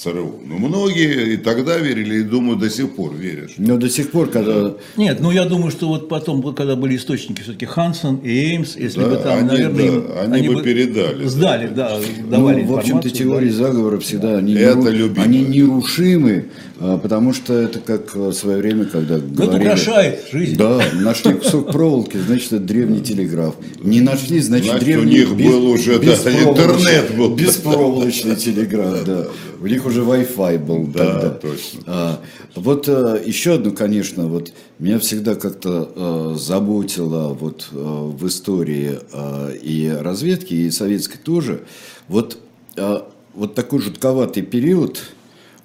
[0.01, 0.39] ЦРУ.
[0.47, 3.51] Ну, многие и тогда верили, и думаю, до сих пор верят.
[3.57, 4.73] Но до сих пор, когда...
[4.97, 9.01] Нет, ну я думаю, что вот потом, когда были источники, все-таки Хансон и Эймс, если
[9.01, 11.25] да, бы там, они, наверное, да, им, они, они бы передали.
[11.25, 13.55] Сдали, да, да давали Ну, в общем-то, теории да.
[13.55, 16.45] заговора всегда, они, это не, они нерушимы,
[16.79, 19.43] а, потому что это как в свое время, когда говорили...
[19.43, 20.57] Это украшает жизнь.
[20.57, 23.53] Да, нашли кусок проволоки, значит, это древний телеграф.
[23.83, 25.05] Не нашли, значит, значит древний...
[25.05, 27.35] у них был уже, да, интернет был.
[27.35, 29.27] Беспроволочный телеграф, да.
[29.61, 31.29] У них уже Wi-Fi был да, тогда.
[31.29, 31.83] точно.
[31.85, 32.19] А,
[32.55, 38.99] вот а, еще одно, конечно, вот меня всегда как-то а, заботило вот а, в истории
[39.13, 41.63] а, и разведки, и советской тоже,
[42.07, 42.37] вот,
[42.77, 45.01] а, вот такой жутковатый период,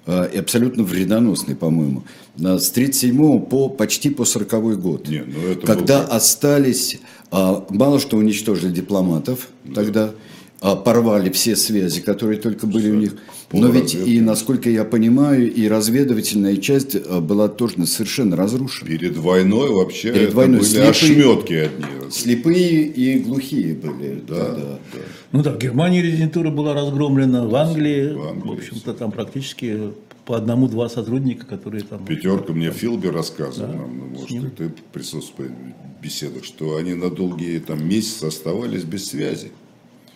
[0.07, 2.03] и абсолютно вредоносный, по-моему,
[2.37, 6.13] с 37 по почти по 40 год, Не, ну когда был...
[6.13, 9.73] остались, мало что уничтожили дипломатов да.
[9.73, 10.11] тогда,
[10.59, 13.13] порвали все связи, которые только были у них.
[13.53, 18.89] Но ведь и, насколько я понимаю, и разведывательная часть а, была тоже совершенно разрушена.
[18.89, 22.11] Перед войной вообще Перед войной были слепые, ошметки одни.
[22.11, 24.21] Слепые и глухие были.
[24.27, 24.55] Да, да.
[24.55, 24.99] да.
[25.31, 29.93] Ну да, в Германии резидентура была разгромлена, в Англии, в, Англии, в общем-то, там практически
[30.25, 32.05] по одному-два сотрудника, которые там...
[32.05, 37.09] Пятерка мне Филби рассказывал, да, нам, ну, может, ты присутствуешь в беседах, что они на
[37.09, 39.51] долгие там месяцы оставались без связи.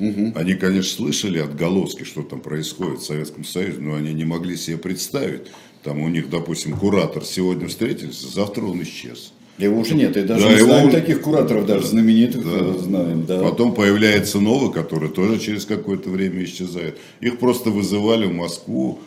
[0.01, 0.33] Угу.
[0.35, 4.77] Они, конечно, слышали отголоски, что там происходит в Советском Союзе, но они не могли себе
[4.77, 5.43] представить.
[5.83, 9.31] Там у них, допустим, куратор сегодня встретились, завтра он исчез.
[9.59, 12.79] Его уже нет, и даже да, не знаем таких кураторов, даже знаменитых да.
[12.79, 13.25] Знаем.
[13.27, 13.43] Да.
[13.43, 16.97] Потом появляется новый, который тоже через какое-то время исчезает.
[17.19, 18.99] Их просто вызывали в Москву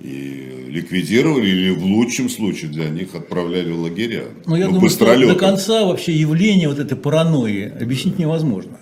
[0.00, 4.26] и ликвидировали, или в лучшем случае для них отправляли в лагеря.
[4.46, 8.78] Но я ну, думаю, что до конца вообще явление вот этой паранойи объяснить невозможно.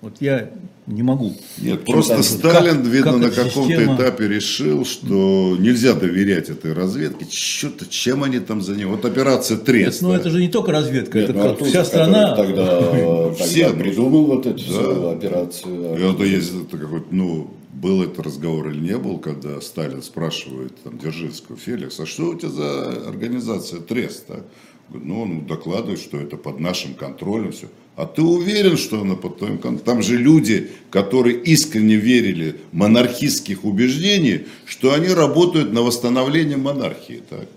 [0.00, 0.50] Вот я
[0.86, 1.34] не могу.
[1.58, 3.96] Нет, просто Сталин, как, видно, как на каком-то система...
[3.96, 7.26] этапе решил, что нельзя доверять этой разведке.
[7.28, 8.86] Что-то, чем они там за нее?
[8.86, 10.02] Вот операция Трест.
[10.02, 12.36] Ну, это же не только разведка, Нет, это ну, как вся страна.
[12.36, 15.10] Тогда, тогда придумал вот эту да.
[15.12, 15.98] операцию.
[15.98, 20.72] И это есть это какой-то, ну, был это разговор или не был, когда Сталин спрашивает
[20.82, 24.24] там, Дзержинского, Феликс, а что у тебя за организация Трест?
[24.28, 24.44] А?
[24.90, 27.68] Ну, он докладывает, что это под нашим контролем все.
[27.96, 29.84] А ты уверен, что она под твоим контролем?
[29.84, 37.22] Там же люди, которые искренне верили монархистских убеждений, что они работают на восстановление монархии.
[37.28, 37.48] Так?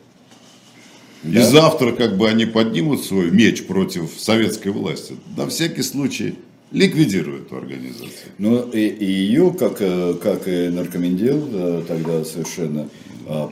[1.23, 1.39] Да?
[1.39, 5.17] И завтра как бы они поднимут свой меч против советской власти.
[5.35, 6.35] На всякий случай
[6.71, 8.31] ликвидирует эту организацию.
[8.37, 12.87] Ну и, и ее, как, э, как и наркомендел, тогда совершенно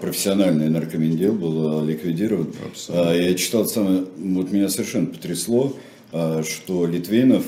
[0.02, 2.54] профессиональный наркомендел был ликвидирован.
[2.72, 3.12] Абсолютно.
[3.12, 5.76] Я читал самое, вот меня совершенно потрясло,
[6.12, 7.44] что Литвинов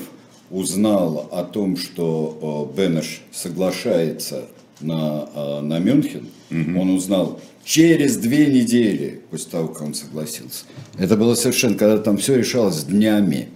[0.50, 4.44] узнал о том, что Бенеш соглашается
[4.80, 6.80] на, на Мюнхен, угу.
[6.80, 10.64] он узнал через две недели после того, как он согласился.
[10.98, 13.48] Это было совершенно, когда там все решалось днями.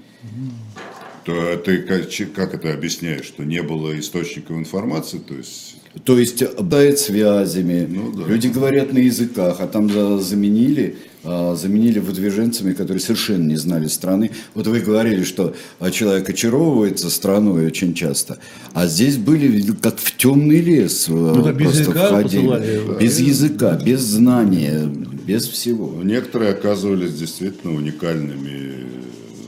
[1.24, 2.02] То ты как,
[2.34, 8.12] как это объясняешь, что не было источников информации, то есть то есть обладает связями, ну,
[8.12, 8.26] да.
[8.26, 9.88] люди говорят на языках, а там
[10.20, 14.32] заменили, а, заменили выдвиженцами, которые совершенно не знали страны.
[14.54, 15.54] Вот вы говорили, что
[15.92, 18.38] человек очаровывается страной очень часто,
[18.72, 23.00] а здесь были как в темный лес ну, да, без языка входили.
[23.00, 24.90] Без языка, без знания,
[25.26, 26.02] без всего.
[26.02, 28.93] Некоторые оказывались действительно уникальными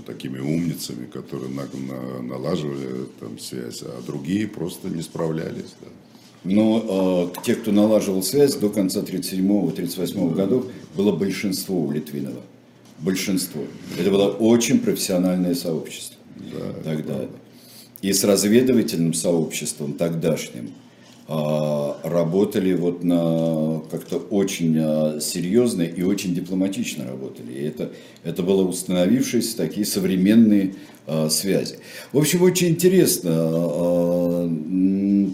[0.07, 5.75] такими умницами, которые на, на, налаживали там связь, а другие просто не справлялись.
[5.81, 5.89] Да.
[6.45, 12.43] Но э, те, кто налаживал связь до конца 37-38 годов, было большинство у Литвинова.
[13.01, 13.63] Большинство.
[13.99, 17.27] Это было очень профессиональное сообщество да, тогда.
[18.01, 20.71] И с разведывательным сообществом тогдашним
[21.29, 27.53] работали вот на как-то очень э, серьезно и очень дипломатично работали.
[27.53, 27.91] И это,
[28.23, 30.75] это было установившиеся такие современные
[31.09, 31.79] Э, связи.
[32.13, 33.31] В общем, очень интересно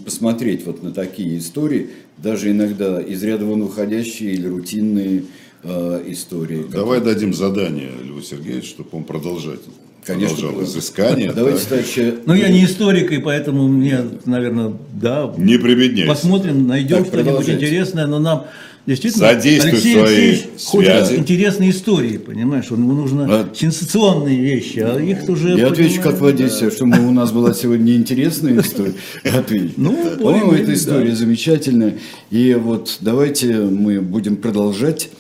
[0.05, 1.88] посмотреть вот на такие истории,
[2.18, 5.24] даже иногда из ряда вон выходящие или рутинные
[5.64, 6.66] истории.
[6.70, 9.61] Давай дадим задание Льву Сергеевичу, чтобы он продолжать
[10.05, 11.32] Конечно, продолжал изыскание.
[11.36, 12.18] Давайте дальше.
[12.26, 15.32] Ну, я не историк, и поэтому мне, наверное, да.
[15.36, 16.09] Не прибедняйся.
[16.09, 18.46] Посмотрим, найдем что-нибудь интересное, но нам
[18.84, 22.64] Действительно, Содействуй Алексей Алексеевич хочет интересные истории, понимаешь?
[22.68, 23.48] Ему нужно а...
[23.55, 25.57] сенсационные вещи, а их уже...
[25.57, 26.70] Я отвечу как водитель, да.
[26.72, 28.94] что мы, у нас была сегодня неинтересная история.
[29.24, 29.78] Ответь.
[29.78, 31.98] Ну, По-моему, эта история замечательная.
[32.32, 35.11] И вот давайте мы будем продолжать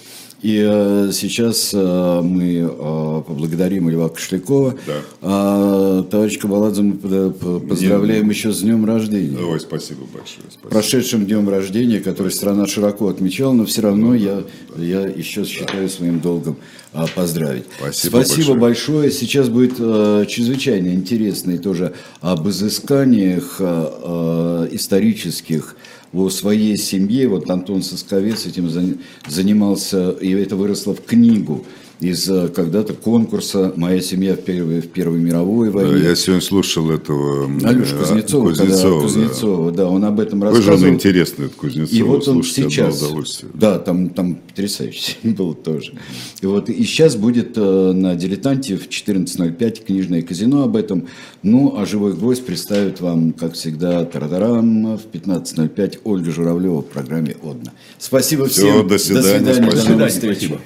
[0.42, 4.74] и э, сейчас э, мы э, поблагодарим Льва Кошлякова.
[4.86, 4.94] Да.
[5.20, 6.94] А, товарищ Кабаладзе, мы
[7.60, 8.36] поздравляем Нет.
[8.36, 9.38] еще с днем рождения.
[9.38, 10.46] Ой, спасибо большое.
[10.50, 10.68] Спасибо.
[10.68, 14.42] Прошедшим днем рождения, который страна широко отмечала, но все равно я,
[14.76, 16.56] я еще считаю своим долгом
[16.92, 17.64] а, поздравить.
[17.78, 18.58] Спасибо, Спасибо большое.
[18.58, 19.10] большое.
[19.12, 25.76] Сейчас будет э, чрезвычайно интересный тоже об изысканиях э, исторических
[26.12, 28.68] в своей семье, вот Антон Сосковец этим
[29.26, 31.64] занимался, и это выросло в книгу
[32.02, 35.92] из э, когда-то конкурса «Моя семья в Первой, в Первой мировой войне».
[35.92, 39.76] Да, я сегодня слушал этого Алеша Кузнецова, Кузнецова, когда, Кузнецова да.
[39.76, 40.76] да, он об этом рассказывал.
[40.76, 43.04] Тоже он интересный, этот Кузнецов, и вот он сейчас,
[43.54, 45.94] да, там, там потрясающе был тоже.
[46.40, 51.06] И вот и сейчас будет э, на «Дилетанте» в 14.05 книжное казино об этом.
[51.44, 57.36] Ну, а «Живой гвоздь» представит вам, как всегда, тарадарам в 15.05 Ольга Журавлева в программе
[57.42, 57.72] «Одна».
[57.98, 58.88] Спасибо Все, всем.
[58.88, 59.38] до свидания.
[59.38, 59.70] До свидания.
[59.70, 59.92] Спасибо.
[59.92, 60.36] До новых встреч.
[60.38, 60.60] Спасибо.